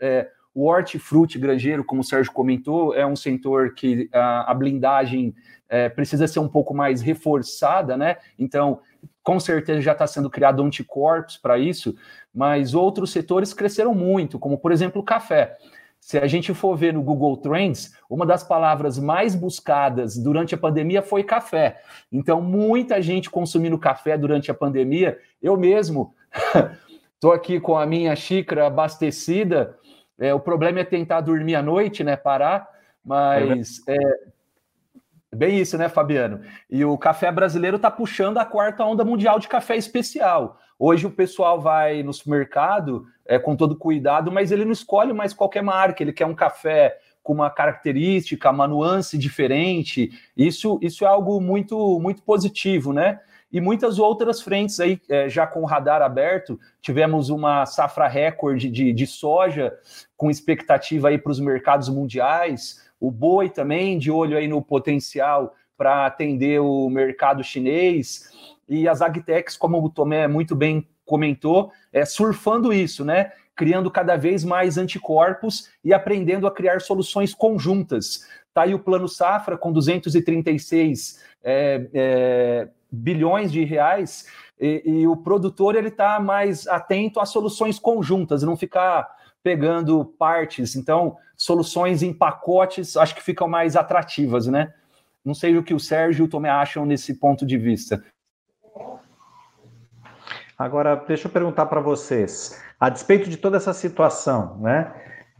É, 0.00 0.28
o 0.54 0.66
hortifruti 0.66 1.38
granjeiro, 1.38 1.84
como 1.84 2.00
o 2.00 2.04
Sérgio 2.04 2.32
comentou, 2.32 2.94
é 2.94 3.04
um 3.04 3.16
setor 3.16 3.74
que 3.74 4.08
a, 4.12 4.50
a 4.50 4.54
blindagem 4.54 5.34
é, 5.68 5.88
precisa 5.88 6.28
ser 6.28 6.38
um 6.38 6.48
pouco 6.48 6.72
mais 6.72 7.00
reforçada, 7.00 7.96
né? 7.96 8.18
Então, 8.38 8.80
com 9.22 9.40
certeza 9.40 9.80
já 9.80 9.92
está 9.92 10.06
sendo 10.06 10.30
criado 10.30 10.62
anticorpos 10.62 11.36
para 11.36 11.58
isso, 11.58 11.96
mas 12.32 12.74
outros 12.74 13.10
setores 13.10 13.52
cresceram 13.52 13.94
muito, 13.94 14.38
como 14.38 14.58
por 14.58 14.70
exemplo 14.70 15.00
o 15.00 15.04
café. 15.04 15.56
Se 16.04 16.18
a 16.18 16.26
gente 16.26 16.52
for 16.52 16.76
ver 16.76 16.92
no 16.92 17.02
Google 17.02 17.34
Trends, 17.38 17.94
uma 18.10 18.26
das 18.26 18.44
palavras 18.44 18.98
mais 18.98 19.34
buscadas 19.34 20.18
durante 20.18 20.54
a 20.54 20.58
pandemia 20.58 21.00
foi 21.00 21.24
café. 21.24 21.80
Então, 22.12 22.42
muita 22.42 23.00
gente 23.00 23.30
consumindo 23.30 23.78
café 23.78 24.18
durante 24.18 24.50
a 24.50 24.54
pandemia. 24.54 25.18
Eu 25.40 25.56
mesmo 25.56 26.14
estou 27.14 27.32
aqui 27.32 27.58
com 27.58 27.78
a 27.78 27.86
minha 27.86 28.14
xícara 28.14 28.66
abastecida. 28.66 29.78
É, 30.18 30.34
o 30.34 30.38
problema 30.38 30.80
é 30.80 30.84
tentar 30.84 31.22
dormir 31.22 31.54
à 31.54 31.62
noite, 31.62 32.04
né? 32.04 32.16
Parar, 32.16 32.68
mas 33.02 33.80
é, 33.88 33.96
Bem 35.34 35.58
isso, 35.58 35.76
né, 35.76 35.88
Fabiano? 35.88 36.42
E 36.70 36.84
o 36.84 36.96
café 36.96 37.32
brasileiro 37.32 37.76
está 37.76 37.90
puxando 37.90 38.38
a 38.38 38.44
quarta 38.44 38.84
onda 38.84 39.04
mundial 39.04 39.38
de 39.38 39.48
café 39.48 39.74
especial. 39.76 40.58
Hoje 40.78 41.06
o 41.06 41.10
pessoal 41.10 41.60
vai 41.60 42.02
no 42.02 42.12
supermercado 42.12 43.06
é, 43.24 43.38
com 43.38 43.56
todo 43.56 43.76
cuidado, 43.76 44.30
mas 44.32 44.50
ele 44.50 44.64
não 44.64 44.72
escolhe 44.72 45.12
mais 45.12 45.32
qualquer 45.32 45.62
marca, 45.62 46.02
ele 46.02 46.12
quer 46.12 46.26
um 46.26 46.34
café 46.34 46.98
com 47.22 47.32
uma 47.32 47.48
característica, 47.50 48.50
uma 48.50 48.68
nuance 48.68 49.16
diferente. 49.16 50.10
Isso, 50.36 50.78
isso 50.82 51.04
é 51.04 51.08
algo 51.08 51.40
muito, 51.40 51.98
muito 51.98 52.22
positivo, 52.22 52.92
né? 52.92 53.20
E 53.50 53.60
muitas 53.60 54.00
outras 54.00 54.42
frentes 54.42 54.80
aí, 54.80 55.00
é, 55.08 55.28
já 55.28 55.46
com 55.46 55.62
o 55.62 55.64
radar 55.64 56.02
aberto, 56.02 56.58
tivemos 56.82 57.30
uma 57.30 57.64
safra 57.64 58.08
recorde 58.08 58.68
de, 58.68 58.92
de 58.92 59.06
soja, 59.06 59.72
com 60.16 60.28
expectativa 60.28 61.08
aí 61.08 61.18
para 61.18 61.30
os 61.30 61.38
mercados 61.38 61.88
mundiais, 61.88 62.84
o 62.98 63.10
boi 63.10 63.48
também, 63.48 63.96
de 63.96 64.10
olho 64.10 64.36
aí 64.36 64.48
no 64.48 64.60
potencial 64.60 65.54
para 65.76 66.04
atender 66.04 66.60
o 66.60 66.88
mercado 66.90 67.44
chinês, 67.44 68.28
e 68.68 68.88
as 68.88 69.02
agtechs, 69.02 69.56
como 69.56 69.82
o 69.82 69.90
Tomé 69.90 70.26
muito 70.26 70.54
bem 70.54 70.88
comentou, 71.04 71.70
é, 71.92 72.04
surfando 72.04 72.72
isso, 72.72 73.04
né? 73.04 73.32
Criando 73.54 73.90
cada 73.90 74.16
vez 74.16 74.44
mais 74.44 74.78
anticorpos 74.78 75.70
e 75.84 75.92
aprendendo 75.92 76.46
a 76.46 76.50
criar 76.50 76.80
soluções 76.80 77.34
conjuntas. 77.34 78.26
Está 78.48 78.62
aí 78.62 78.74
o 78.74 78.78
Plano 78.78 79.08
Safra 79.08 79.58
com 79.58 79.72
236 79.72 81.22
é, 81.42 81.88
é, 81.92 82.68
bilhões 82.90 83.52
de 83.52 83.64
reais 83.64 84.26
e, 84.60 84.82
e 84.84 85.06
o 85.06 85.16
produtor 85.16 85.74
ele 85.74 85.88
está 85.88 86.18
mais 86.20 86.66
atento 86.66 87.20
a 87.20 87.26
soluções 87.26 87.78
conjuntas, 87.78 88.42
não 88.42 88.56
ficar 88.56 89.08
pegando 89.42 90.04
partes. 90.18 90.74
Então, 90.74 91.16
soluções 91.36 92.02
em 92.02 92.12
pacotes 92.12 92.96
acho 92.96 93.14
que 93.14 93.22
ficam 93.22 93.46
mais 93.46 93.76
atrativas, 93.76 94.46
né? 94.46 94.72
Não 95.24 95.34
sei 95.34 95.56
o 95.56 95.62
que 95.62 95.74
o 95.74 95.80
Sérgio 95.80 96.24
e 96.24 96.26
o 96.26 96.28
Tomé 96.28 96.50
acham 96.50 96.84
nesse 96.84 97.14
ponto 97.14 97.46
de 97.46 97.56
vista. 97.56 98.02
Agora, 100.56 100.94
deixa 100.94 101.26
eu 101.26 101.32
perguntar 101.32 101.66
para 101.66 101.80
vocês, 101.80 102.62
a 102.78 102.88
despeito 102.88 103.28
de 103.28 103.36
toda 103.36 103.56
essa 103.56 103.72
situação, 103.72 104.58
né? 104.60 104.92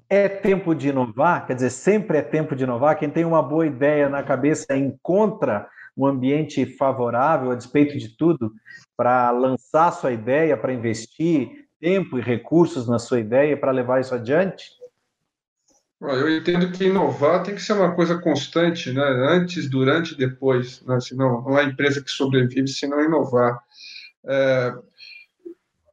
É 0.08 0.28
tempo 0.28 0.74
de 0.74 0.88
inovar? 0.88 1.46
Quer 1.46 1.54
dizer, 1.54 1.70
sempre 1.70 2.18
é 2.18 2.22
tempo 2.22 2.54
de 2.54 2.64
inovar? 2.64 2.98
Quem 2.98 3.08
tem 3.08 3.24
uma 3.24 3.42
boa 3.42 3.66
ideia 3.66 4.08
na 4.08 4.22
cabeça 4.22 4.76
encontra 4.76 5.68
um 5.96 6.06
ambiente 6.06 6.66
favorável, 6.66 7.50
a 7.50 7.54
despeito 7.54 7.96
de 7.96 8.16
tudo, 8.16 8.52
para 8.96 9.30
lançar 9.30 9.92
sua 9.92 10.12
ideia, 10.12 10.56
para 10.56 10.72
investir 10.72 11.64
tempo 11.80 12.18
e 12.18 12.22
recursos 12.22 12.88
na 12.88 12.98
sua 12.98 13.20
ideia 13.20 13.56
para 13.56 13.70
levar 13.70 14.00
isso 14.00 14.14
adiante? 14.14 14.70
Eu 16.00 16.36
entendo 16.36 16.70
que 16.72 16.84
inovar 16.84 17.42
tem 17.42 17.54
que 17.54 17.62
ser 17.62 17.72
uma 17.72 17.94
coisa 17.94 18.18
constante, 18.18 18.92
né? 18.92 19.02
antes, 19.02 19.70
durante 19.70 20.12
e 20.12 20.16
depois. 20.16 20.82
Né? 20.82 21.00
Senão, 21.00 21.40
não 21.42 21.56
há 21.56 21.64
empresa 21.64 22.02
que 22.02 22.10
sobrevive 22.10 22.68
se 22.68 22.86
não 22.86 23.02
inovar. 23.02 23.58
É... 24.26 24.74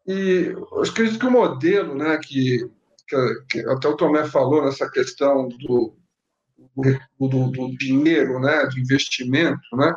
E 0.08 0.54
eu 0.54 0.82
acredito 0.82 1.20
que 1.20 1.26
o 1.26 1.32
modelo 1.32 1.96
né, 1.96 2.18
que, 2.18 2.70
que, 3.08 3.18
que 3.50 3.60
até 3.70 3.88
o 3.88 3.96
Tomé 3.96 4.26
falou 4.26 4.64
nessa 4.64 4.90
questão 4.90 5.48
do, 5.48 5.96
do, 7.20 7.50
do, 7.50 7.78
dinheiro, 7.78 8.40
né, 8.40 8.66
do 8.66 8.80
investimento, 8.80 9.62
né, 9.74 9.96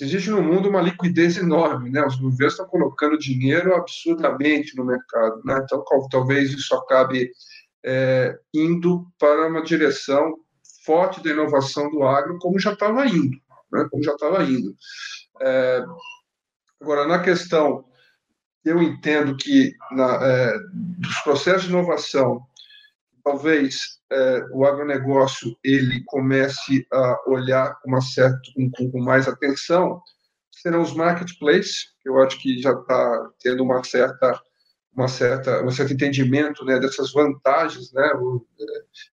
existe 0.00 0.30
no 0.30 0.42
mundo 0.42 0.68
uma 0.68 0.82
liquidez 0.82 1.38
enorme, 1.38 1.90
né, 1.90 2.04
os 2.04 2.16
governos 2.16 2.54
estão 2.54 2.66
colocando 2.66 3.18
dinheiro 3.18 3.74
absurdamente 3.74 4.76
no 4.76 4.84
mercado, 4.84 5.40
né, 5.44 5.60
então 5.64 5.82
talvez 6.10 6.52
isso 6.52 6.74
acabe 6.74 7.30
é, 7.84 8.36
indo 8.52 9.06
para 9.18 9.48
uma 9.48 9.62
direção 9.62 10.36
forte 10.84 11.22
da 11.22 11.30
inovação 11.30 11.90
do 11.90 12.02
agro, 12.02 12.38
como 12.38 12.58
já 12.58 12.72
estava 12.72 13.06
indo, 13.06 13.38
né, 13.72 13.86
como 13.90 14.02
já 14.02 14.12
estava 14.12 14.42
indo. 14.44 14.74
É, 15.40 15.84
agora, 16.80 17.06
na 17.06 17.20
questão, 17.20 17.84
eu 18.64 18.82
entendo 18.82 19.36
que 19.36 19.74
na, 19.90 20.18
é, 20.24 20.58
dos 20.72 21.16
processos 21.22 21.64
de 21.64 21.70
inovação, 21.70 22.46
talvez 23.24 23.98
é, 24.10 24.46
o 24.52 24.64
agronegócio 24.64 25.56
ele 25.64 26.02
comece 26.06 26.86
a 26.92 27.22
olhar 27.26 27.74
com, 27.80 27.90
uma 27.90 28.00
certa, 28.00 28.40
com, 28.54 28.90
com 28.90 29.00
mais 29.00 29.26
atenção, 29.26 30.00
serão 30.50 30.82
os 30.82 30.94
marketplaces, 30.94 31.92
que 32.00 32.08
eu 32.08 32.22
acho 32.22 32.40
que 32.40 32.60
já 32.60 32.72
está 32.72 33.30
tendo 33.40 33.62
uma 33.64 33.82
certa 33.82 34.40
uma 34.94 35.08
certa 35.08 35.64
um 35.64 35.70
certo 35.70 35.94
entendimento 35.94 36.66
né, 36.66 36.78
dessas 36.78 37.12
vantagens 37.12 37.90
né, 37.92 38.12
o, 38.14 38.46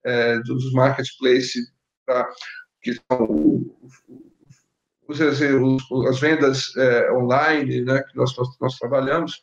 é, 0.04 0.32
é 0.32 0.38
dos 0.40 0.72
marketplaces 0.72 1.70
que 2.80 2.94
são 2.94 3.76
os, 5.08 5.20
os, 5.20 6.06
as 6.06 6.20
vendas 6.20 6.76
é, 6.76 7.12
online 7.12 7.82
né, 7.82 8.02
que 8.02 8.16
nós, 8.16 8.36
nós, 8.36 8.48
nós 8.60 8.78
trabalhamos 8.78 9.42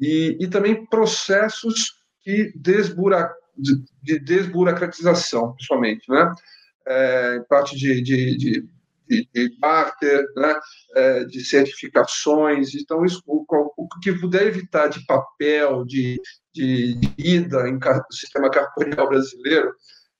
e, 0.00 0.36
e 0.40 0.48
também 0.48 0.86
processos 0.86 1.98
que 2.22 2.52
desburacam 2.54 3.36
de, 3.58 3.84
de 4.02 4.18
desburocratização, 4.20 5.52
principalmente, 5.52 6.08
né? 6.08 6.32
É, 6.86 7.40
parte 7.48 7.76
de, 7.76 8.00
de, 8.00 8.36
de, 8.38 8.68
de, 9.08 9.58
barter, 9.58 10.24
né? 10.36 10.54
É, 10.94 11.24
de 11.24 11.44
certificações. 11.44 12.74
Então, 12.74 13.04
isso, 13.04 13.22
o, 13.26 13.44
o, 13.76 13.88
que 14.00 14.12
puder 14.12 14.46
evitar 14.46 14.86
de 14.88 15.04
papel, 15.04 15.84
de, 15.84 16.20
de, 16.54 16.94
de 16.94 17.14
ida 17.18 17.68
em 17.68 17.78
car 17.78 18.04
sistema 18.10 18.48
cartorial 18.48 19.08
brasileiro, 19.08 19.72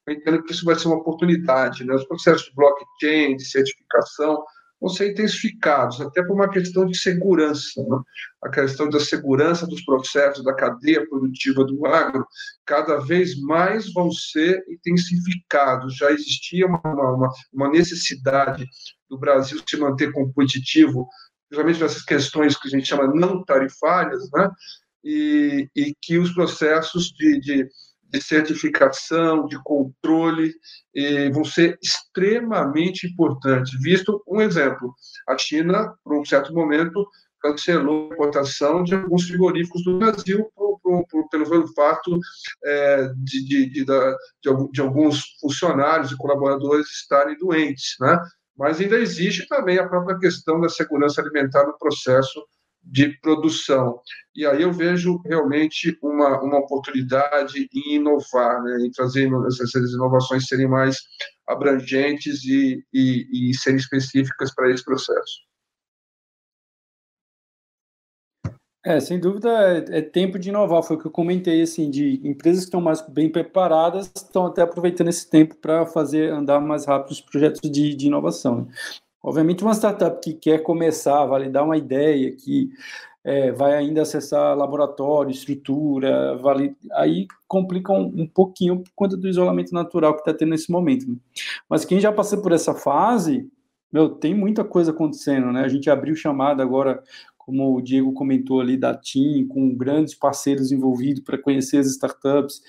eu 0.07 0.15
entendo 0.15 0.43
que 0.43 0.53
isso 0.53 0.65
vai 0.65 0.75
ser 0.75 0.89
uma 0.89 0.99
oportunidade. 0.99 1.85
Né? 1.85 1.95
Os 1.95 2.05
processos 2.05 2.47
de 2.47 2.55
blockchain, 2.55 3.37
de 3.37 3.45
certificação, 3.45 4.43
vão 4.81 4.89
ser 4.89 5.11
intensificados, 5.11 6.01
até 6.01 6.23
por 6.23 6.35
uma 6.35 6.49
questão 6.49 6.87
de 6.87 6.97
segurança. 6.97 7.83
Né? 7.83 7.99
A 8.43 8.51
questão 8.51 8.89
da 8.89 9.01
segurança 9.01 9.67
dos 9.67 9.85
processos 9.85 10.45
da 10.45 10.55
cadeia 10.55 11.07
produtiva 11.09 11.65
do 11.65 11.87
agro, 11.87 12.27
cada 12.65 12.99
vez 12.99 13.39
mais 13.41 13.93
vão 13.93 14.11
ser 14.11 14.63
intensificados. 14.69 15.97
Já 15.97 16.11
existia 16.11 16.67
uma, 16.67 16.81
uma, 16.85 17.31
uma 17.53 17.69
necessidade 17.71 18.65
do 19.09 19.19
Brasil 19.19 19.61
se 19.69 19.77
manter 19.77 20.13
competitivo, 20.13 21.09
principalmente 21.49 21.81
nessas 21.81 22.05
questões 22.05 22.57
que 22.57 22.69
a 22.69 22.71
gente 22.71 22.87
chama 22.87 23.13
não 23.13 23.45
tarifárias, 23.45 24.29
né? 24.33 24.51
e, 25.03 25.69
e 25.75 25.95
que 26.01 26.19
os 26.19 26.33
processos 26.33 27.11
de, 27.13 27.41
de 27.41 27.69
de 28.09 28.21
certificação, 28.23 29.47
de 29.47 29.63
controle, 29.63 30.53
vão 31.33 31.45
ser 31.45 31.79
extremamente 31.83 33.07
importantes. 33.07 33.79
Visto 33.81 34.23
um 34.27 34.41
exemplo, 34.41 34.95
a 35.29 35.37
China, 35.37 35.95
por 36.03 36.19
um 36.19 36.25
certo 36.25 36.53
momento, 36.55 37.07
cancelou 37.41 38.11
a 38.11 38.15
importação 38.15 38.83
de 38.83 38.95
alguns 38.95 39.29
frigoríficos 39.29 39.85
do 39.85 39.99
Brasil 39.99 40.51
por, 40.55 40.81
por, 40.81 41.07
por, 41.07 41.29
pelo 41.29 41.69
fato 41.75 42.19
é, 42.65 43.13
de, 43.17 43.47
de, 43.47 43.71
de, 43.71 43.85
de 44.73 44.81
alguns 44.81 45.37
funcionários 45.41 46.11
e 46.11 46.17
colaboradores 46.17 46.89
estarem 46.91 47.37
doentes, 47.39 47.95
né? 48.01 48.19
Mas 48.57 48.81
ainda 48.81 48.99
existe 48.99 49.47
também 49.47 49.79
a 49.79 49.89
própria 49.89 50.19
questão 50.19 50.61
da 50.61 50.69
segurança 50.69 51.21
alimentar 51.21 51.65
no 51.65 51.79
processo 51.79 52.45
de 52.91 53.19
produção. 53.21 54.01
E 54.35 54.47
aí 54.47 54.63
eu 54.63 54.73
vejo 54.73 55.21
realmente 55.27 55.97
uma, 56.03 56.41
uma 56.43 56.59
oportunidade 56.59 57.69
em 57.75 57.97
inovar, 57.97 58.63
né, 58.63 58.79
em 58.81 58.91
trazer 58.91 59.31
essas 59.47 59.93
inovações 59.93 60.47
serem 60.47 60.69
mais 60.69 60.97
abrangentes 61.47 62.45
e, 62.45 62.83
e, 62.93 63.51
e 63.51 63.55
serem 63.55 63.79
específicas 63.79 64.55
para 64.55 64.71
esse 64.71 64.85
processo. 64.85 65.49
É, 68.85 69.01
sem 69.01 69.19
dúvida 69.21 69.51
é, 69.51 69.99
é, 69.99 70.03
tempo 70.03 70.39
de 70.39 70.49
inovar, 70.49 70.83
foi 70.83 70.97
o 70.97 70.99
que 70.99 71.07
eu 71.07 71.11
comentei, 71.11 71.61
assim, 71.61 71.91
de 71.91 72.27
empresas 72.27 72.61
que 72.61 72.69
estão 72.69 72.81
mais 72.81 73.03
bem 73.07 73.31
preparadas 73.31 74.11
estão 74.15 74.47
até 74.47 74.63
aproveitando 74.63 75.09
esse 75.09 75.29
tempo 75.29 75.57
para 75.57 75.85
fazer 75.85 76.31
andar 76.31 76.61
mais 76.61 76.87
rápido 76.87 77.11
os 77.11 77.21
projetos 77.21 77.61
de, 77.71 77.95
de 77.95 78.07
inovação. 78.07 78.63
Né? 78.63 78.73
Obviamente, 79.23 79.63
uma 79.63 79.75
startup 79.75 80.21
que 80.23 80.35
quer 80.35 80.63
começar, 80.63 81.25
validar 81.27 81.65
uma 81.65 81.77
ideia, 81.77 82.35
que 82.35 82.71
é, 83.25 83.53
vai 83.53 83.75
ainda 83.75 84.03
acessar 84.03 84.57
laboratório, 84.57 85.31
estrutura, 85.31 86.37
vale, 86.39 86.75
aí 86.95 87.27
complica 87.47 87.93
um, 87.93 88.23
um, 88.23 88.27
pouquinho 88.27 88.81
por 88.83 88.91
conta 88.95 89.17
do 89.17 89.29
isolamento 89.29 89.75
natural 89.75 90.15
que 90.15 90.21
está 90.21 90.33
tendo 90.33 90.51
nesse 90.51 90.71
momento. 90.71 91.07
Né? 91.07 91.17
Mas 91.69 91.85
quem 91.85 92.01
já 92.01 92.13
passou 92.13 92.41
por 92.41 92.53
essa 92.53 92.75
fase, 92.75 93.47
meu, 93.93 94.09
tem 94.09 94.35
muita 94.35 94.65
coisa 94.65 94.93
acontecendo, 94.93 95.53
né? 95.53 95.63
A 95.63 95.69
gente 95.69 95.91
abriu 95.91 96.15
chamada 96.15 96.63
agora, 96.63 97.03
como 97.37 97.77
o 97.77 97.83
Diego 97.83 98.13
comentou 98.13 98.61
ali, 98.61 98.77
da 98.77 98.95
TIM, 98.95 99.47
com 99.47 99.75
grandes 99.75 100.15
parceiros 100.15 100.71
envolvidos 100.71 101.23
para 101.23 101.37
conhecer 101.37 101.79
as 101.79 101.87
startups. 101.87 102.63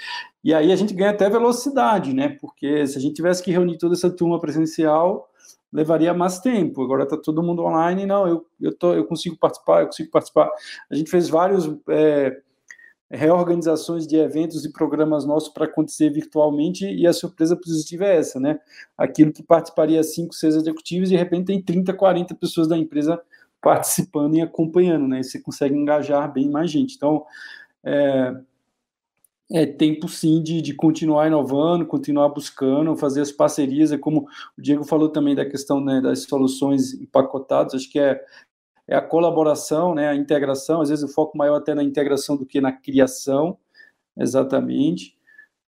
E 0.44 0.54
aí 0.54 0.72
a 0.72 0.76
gente 0.76 0.94
ganha 0.94 1.12
até 1.12 1.30
velocidade, 1.30 2.14
né? 2.14 2.30
Porque 2.42 2.88
se 2.88 2.98
a 2.98 3.02
gente 3.02 3.16
tivesse 3.16 3.44
que 3.44 3.52
reunir 3.52 3.78
toda 3.78 3.94
essa 3.94 4.10
turma 4.10 4.40
presencial, 4.40 5.29
levaria 5.72 6.14
mais 6.14 6.40
tempo. 6.40 6.84
Agora 6.84 7.04
está 7.04 7.18
todo 7.18 7.44
mundo 7.44 7.64
online, 7.64 8.06
não, 8.06 8.28
eu, 8.28 8.46
eu, 8.60 8.76
tô, 8.76 8.94
eu 8.94 9.06
consigo 9.06 9.38
participar, 9.38 9.82
eu 9.82 9.86
consigo 9.88 10.12
participar. 10.12 10.50
A 10.90 10.96
gente 10.96 11.10
fez 11.10 11.30
vários, 11.30 11.70
é, 11.90 12.42
reorganizações 13.12 14.06
de 14.06 14.18
eventos 14.18 14.64
e 14.66 14.72
programas 14.72 15.26
nossos 15.26 15.50
para 15.50 15.66
acontecer 15.66 16.10
virtualmente 16.12 16.86
e 16.86 17.08
a 17.08 17.14
surpresa 17.14 17.56
positiva 17.56 18.06
é 18.06 18.18
essa, 18.18 18.40
né? 18.40 18.60
Aquilo 18.98 19.34
que 19.34 19.42
participaria 19.42 20.04
cinco, 20.04 20.34
seis 20.34 20.56
executivos, 20.56 21.10
de 21.10 21.16
repente 21.16 21.46
tem 21.46 21.62
30, 21.62 21.94
40 21.94 22.36
pessoas 22.36 22.68
da 22.68 22.78
empresa 22.78 23.20
participando 23.62 24.36
e 24.36 24.42
acompanhando, 24.42 25.08
né? 25.08 25.22
E 25.22 25.24
você 25.24 25.42
consegue 25.42 25.76
engajar 25.76 26.32
bem 26.32 26.50
mais 26.50 26.70
gente. 26.70 26.96
Então, 26.96 27.26
é, 27.84 28.36
é 29.52 29.66
tempo 29.66 30.08
sim 30.08 30.44
de, 30.44 30.62
de 30.62 30.74
continuar 30.74 31.28
inovando, 31.28 31.86
continuar 31.86 32.30
buscando, 32.30 32.96
fazer 32.96 33.22
as 33.22 33.32
parcerias, 33.32 33.92
é 33.92 33.98
como 33.98 34.28
o 34.58 34.62
Diego 34.62 34.84
falou 34.84 35.10
também 35.10 35.34
da 35.36 35.46
questão 35.46 35.84
né, 35.84 36.00
das 36.00 36.24
soluções 36.24 36.94
empacotadas, 36.94 37.74
acho 37.74 37.92
que 37.92 38.00
é, 38.00 38.24
é 38.88 38.96
a 38.96 39.02
colaboração, 39.02 39.96
né, 39.96 40.08
a 40.08 40.16
integração, 40.16 40.82
às 40.82 40.90
vezes 40.90 41.04
o 41.04 41.14
foco 41.14 41.38
maior 41.38 41.56
até 41.56 41.74
na 41.74 41.84
integração 41.84 42.38
do 42.38 42.46
que 42.46 42.62
na 42.62 42.72
criação, 42.72 43.58
exatamente. 44.18 45.18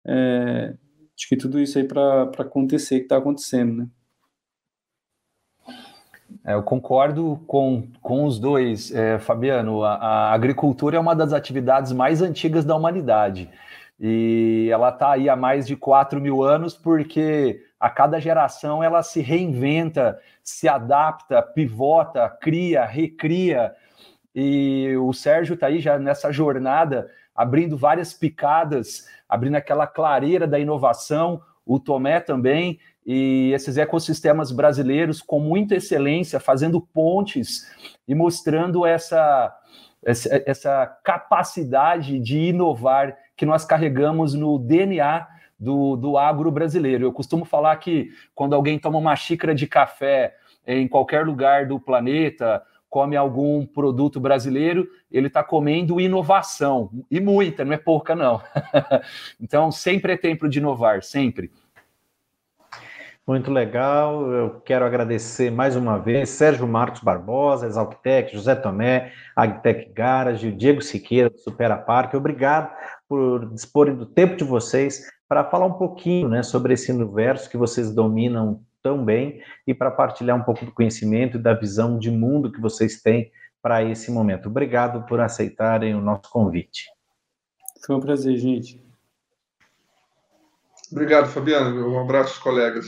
É, 0.06 0.76
acho 1.18 1.30
que 1.30 1.38
tudo 1.38 1.60
isso 1.60 1.78
aí 1.78 1.86
para 1.86 2.24
acontecer, 2.40 3.00
que 3.00 3.06
está 3.06 3.18
acontecendo, 3.18 3.74
né? 3.78 3.90
É, 6.44 6.54
eu 6.54 6.64
concordo 6.64 7.42
com, 7.48 7.88
com 8.02 8.26
os 8.26 8.40
dois, 8.40 8.94
é, 8.94 9.20
Fabiano. 9.20 9.84
A, 9.84 9.96
a, 9.96 10.34
agricultura 10.34 10.98
é 10.98 11.00
uma 11.00 11.16
das 11.16 11.34
atividades 11.34 11.92
mais 11.92 12.22
antigas 12.22 12.66
da 12.66 12.76
humanidade. 12.76 13.50
E 14.00 14.70
ela 14.72 14.90
está 14.90 15.12
aí 15.12 15.28
há 15.28 15.36
mais 15.36 15.68
de 15.68 15.76
4 15.76 16.22
mil 16.22 16.42
anos 16.42 16.74
porque 16.74 17.64
a 17.80 17.90
cada 17.90 18.20
geração 18.20 18.84
ela 18.84 19.04
se 19.04 19.22
reinventa, 19.22 20.20
se 20.44 20.68
adapta, 20.68 21.42
pivota, 21.42 22.30
cria, 22.30 22.86
recria. 22.86 23.74
E 24.34 24.96
o 24.98 25.12
Sérgio 25.12 25.56
está 25.56 25.68
aí 25.68 25.80
já 25.80 26.00
nessa 26.00 26.32
jornada, 26.32 27.10
abrindo 27.36 27.78
várias 27.78 28.14
picadas, 28.14 29.08
abrindo 29.28 29.56
aquela 29.56 29.86
clareira 29.86 30.48
da 30.48 30.60
inovação, 30.60 31.42
o 31.66 31.80
Tomé 31.80 32.20
também, 32.20 32.80
e 33.12 33.52
esses 33.54 33.76
ecossistemas 33.76 34.52
brasileiros 34.52 35.20
com 35.20 35.40
muita 35.40 35.78
excelência, 35.78 36.40
fazendo 36.40 36.80
pontes 36.80 37.68
e 38.08 38.14
mostrando 38.14 38.86
essa, 38.86 39.52
essa, 40.06 40.44
essa 40.46 40.86
capacidade 41.04 42.20
de 42.20 42.38
inovar 42.38 43.18
que 43.36 43.48
nós 43.48 43.66
carregamos 43.66 44.36
no 44.36 44.60
DNA 44.60 45.28
do, 45.60 45.96
do 45.96 46.20
agro 46.20 46.52
brasileiro. 46.52 47.04
Eu 47.04 47.12
costumo 47.12 47.46
falar 47.46 47.76
que 47.78 48.12
quando 48.36 48.54
alguém 48.54 48.78
toma 48.78 49.00
uma 49.00 49.16
xícara 49.16 49.56
de 49.56 49.66
café 49.66 50.36
em 50.68 50.88
qualquer 50.88 51.26
lugar 51.26 51.66
do 51.66 51.80
planeta, 51.80 52.62
come 52.92 53.16
algum 53.16 53.66
produto 53.66 54.20
brasileiro, 54.20 54.88
ele 55.12 55.26
está 55.26 55.44
comendo 55.44 56.00
inovação, 56.00 56.92
e 57.10 57.20
muita, 57.20 57.66
não 57.66 57.74
é 57.74 57.78
pouca, 57.78 58.16
não. 58.16 58.40
então, 59.42 59.72
sempre 59.72 60.14
é 60.14 60.18
tempo 60.18 60.48
de 60.48 60.60
inovar, 60.60 61.02
sempre. 61.02 61.52
Muito 63.28 63.52
legal. 63.52 64.32
Eu 64.32 64.60
quero 64.62 64.84
agradecer 64.86 65.52
mais 65.52 65.76
uma 65.76 65.98
vez 65.98 66.30
Sérgio 66.30 66.68
Marcos 66.68 67.02
Barbosa, 67.02 67.68
Exalctec, 67.68 68.34
José 68.34 68.56
Tomé, 68.56 69.12
Agtec 69.36 69.92
Garage, 69.94 70.48
o 70.48 70.56
Diego 70.56 70.82
Siqueira, 70.82 71.30
do 71.30 71.38
Supera 71.38 71.78
Parque. 71.78 72.18
Obrigado 72.18 72.76
por 73.08 73.46
disporem 73.54 73.96
do 73.96 74.06
tempo 74.06 74.36
de 74.36 74.44
vocês 74.44 75.08
para 75.28 75.46
falar 75.46 75.68
um 75.68 75.74
pouquinho 75.74 76.28
né, 76.28 76.42
sobre 76.42 76.74
esse 76.74 76.92
universo 76.92 77.50
que 77.50 77.58
vocês 77.58 77.94
dominam 77.94 78.62
tão 78.82 79.06
bem 79.06 79.42
e 79.68 79.74
para 79.74 79.92
partilhar 79.92 80.36
um 80.36 80.44
pouco 80.44 80.66
do 80.66 80.72
conhecimento 80.72 81.38
e 81.38 81.42
da 81.42 81.54
visão 81.54 82.00
de 82.00 82.10
mundo 82.10 82.52
que 82.52 82.60
vocês 82.60 83.02
têm 83.02 83.32
para 83.62 83.84
esse 83.84 84.12
momento. 84.12 84.50
Obrigado 84.50 85.06
por 85.06 85.20
aceitarem 85.20 85.94
o 85.94 86.02
nosso 86.02 86.32
convite. 86.32 86.86
Foi 87.86 87.96
um 87.96 88.00
prazer, 88.00 88.38
gente. 88.38 88.89
Obrigado, 90.92 91.28
Fabiano. 91.28 91.88
Um 91.88 92.00
abraço 92.00 92.30
aos 92.30 92.40
colegas. 92.40 92.88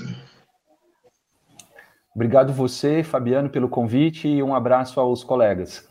Obrigado 2.15 2.51
você, 2.51 3.03
Fabiano, 3.03 3.49
pelo 3.49 3.69
convite 3.69 4.27
e 4.27 4.43
um 4.43 4.53
abraço 4.53 4.99
aos 4.99 5.23
colegas. 5.23 5.90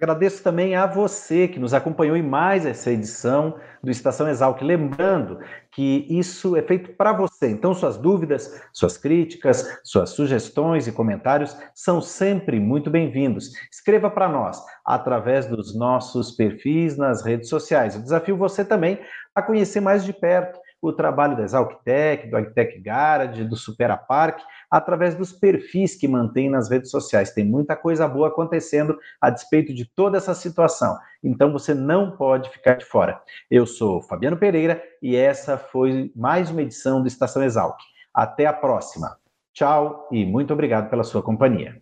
Agradeço 0.00 0.44
também 0.44 0.76
a 0.76 0.86
você 0.86 1.48
que 1.48 1.58
nos 1.58 1.74
acompanhou 1.74 2.16
em 2.16 2.22
mais 2.22 2.64
essa 2.64 2.92
edição 2.92 3.58
do 3.82 3.90
Estação 3.90 4.28
Exalc. 4.28 4.62
Lembrando 4.62 5.40
que 5.72 6.06
isso 6.08 6.54
é 6.56 6.62
feito 6.62 6.92
para 6.92 7.12
você. 7.12 7.50
Então, 7.50 7.74
suas 7.74 7.96
dúvidas, 7.96 8.62
suas 8.72 8.96
críticas, 8.96 9.80
suas 9.82 10.10
sugestões 10.10 10.86
e 10.86 10.92
comentários 10.92 11.56
são 11.74 12.00
sempre 12.00 12.60
muito 12.60 12.88
bem-vindos. 12.88 13.50
Escreva 13.72 14.08
para 14.08 14.28
nós 14.28 14.64
através 14.84 15.46
dos 15.46 15.76
nossos 15.76 16.30
perfis 16.30 16.96
nas 16.96 17.24
redes 17.24 17.48
sociais. 17.48 17.96
Eu 17.96 18.02
desafio 18.02 18.36
você 18.36 18.64
também 18.64 19.00
a 19.34 19.42
conhecer 19.42 19.80
mais 19.80 20.04
de 20.04 20.12
perto 20.12 20.60
o 20.80 20.92
trabalho 20.92 21.36
da 21.36 21.42
Exalctec, 21.42 22.28
do 22.28 22.36
Agtec 22.36 22.80
Garage, 22.80 23.42
do 23.42 23.56
Superapark, 23.56 24.40
através 24.70 25.14
dos 25.14 25.32
perfis 25.32 25.94
que 25.94 26.08
mantém 26.08 26.50
nas 26.50 26.70
redes 26.70 26.90
sociais. 26.90 27.32
Tem 27.32 27.44
muita 27.44 27.76
coisa 27.76 28.06
boa 28.06 28.28
acontecendo 28.28 28.98
a 29.20 29.30
despeito 29.30 29.72
de 29.72 29.84
toda 29.84 30.18
essa 30.18 30.34
situação. 30.34 30.96
Então 31.22 31.52
você 31.52 31.74
não 31.74 32.16
pode 32.16 32.50
ficar 32.50 32.74
de 32.74 32.84
fora. 32.84 33.20
Eu 33.50 33.66
sou 33.66 34.02
Fabiano 34.02 34.36
Pereira 34.36 34.82
e 35.02 35.16
essa 35.16 35.56
foi 35.56 36.12
mais 36.14 36.50
uma 36.50 36.62
edição 36.62 37.00
do 37.00 37.08
Estação 37.08 37.42
Exalc. 37.42 37.78
Até 38.12 38.46
a 38.46 38.52
próxima. 38.52 39.16
Tchau 39.52 40.08
e 40.12 40.24
muito 40.24 40.52
obrigado 40.52 40.88
pela 40.90 41.04
sua 41.04 41.22
companhia. 41.22 41.80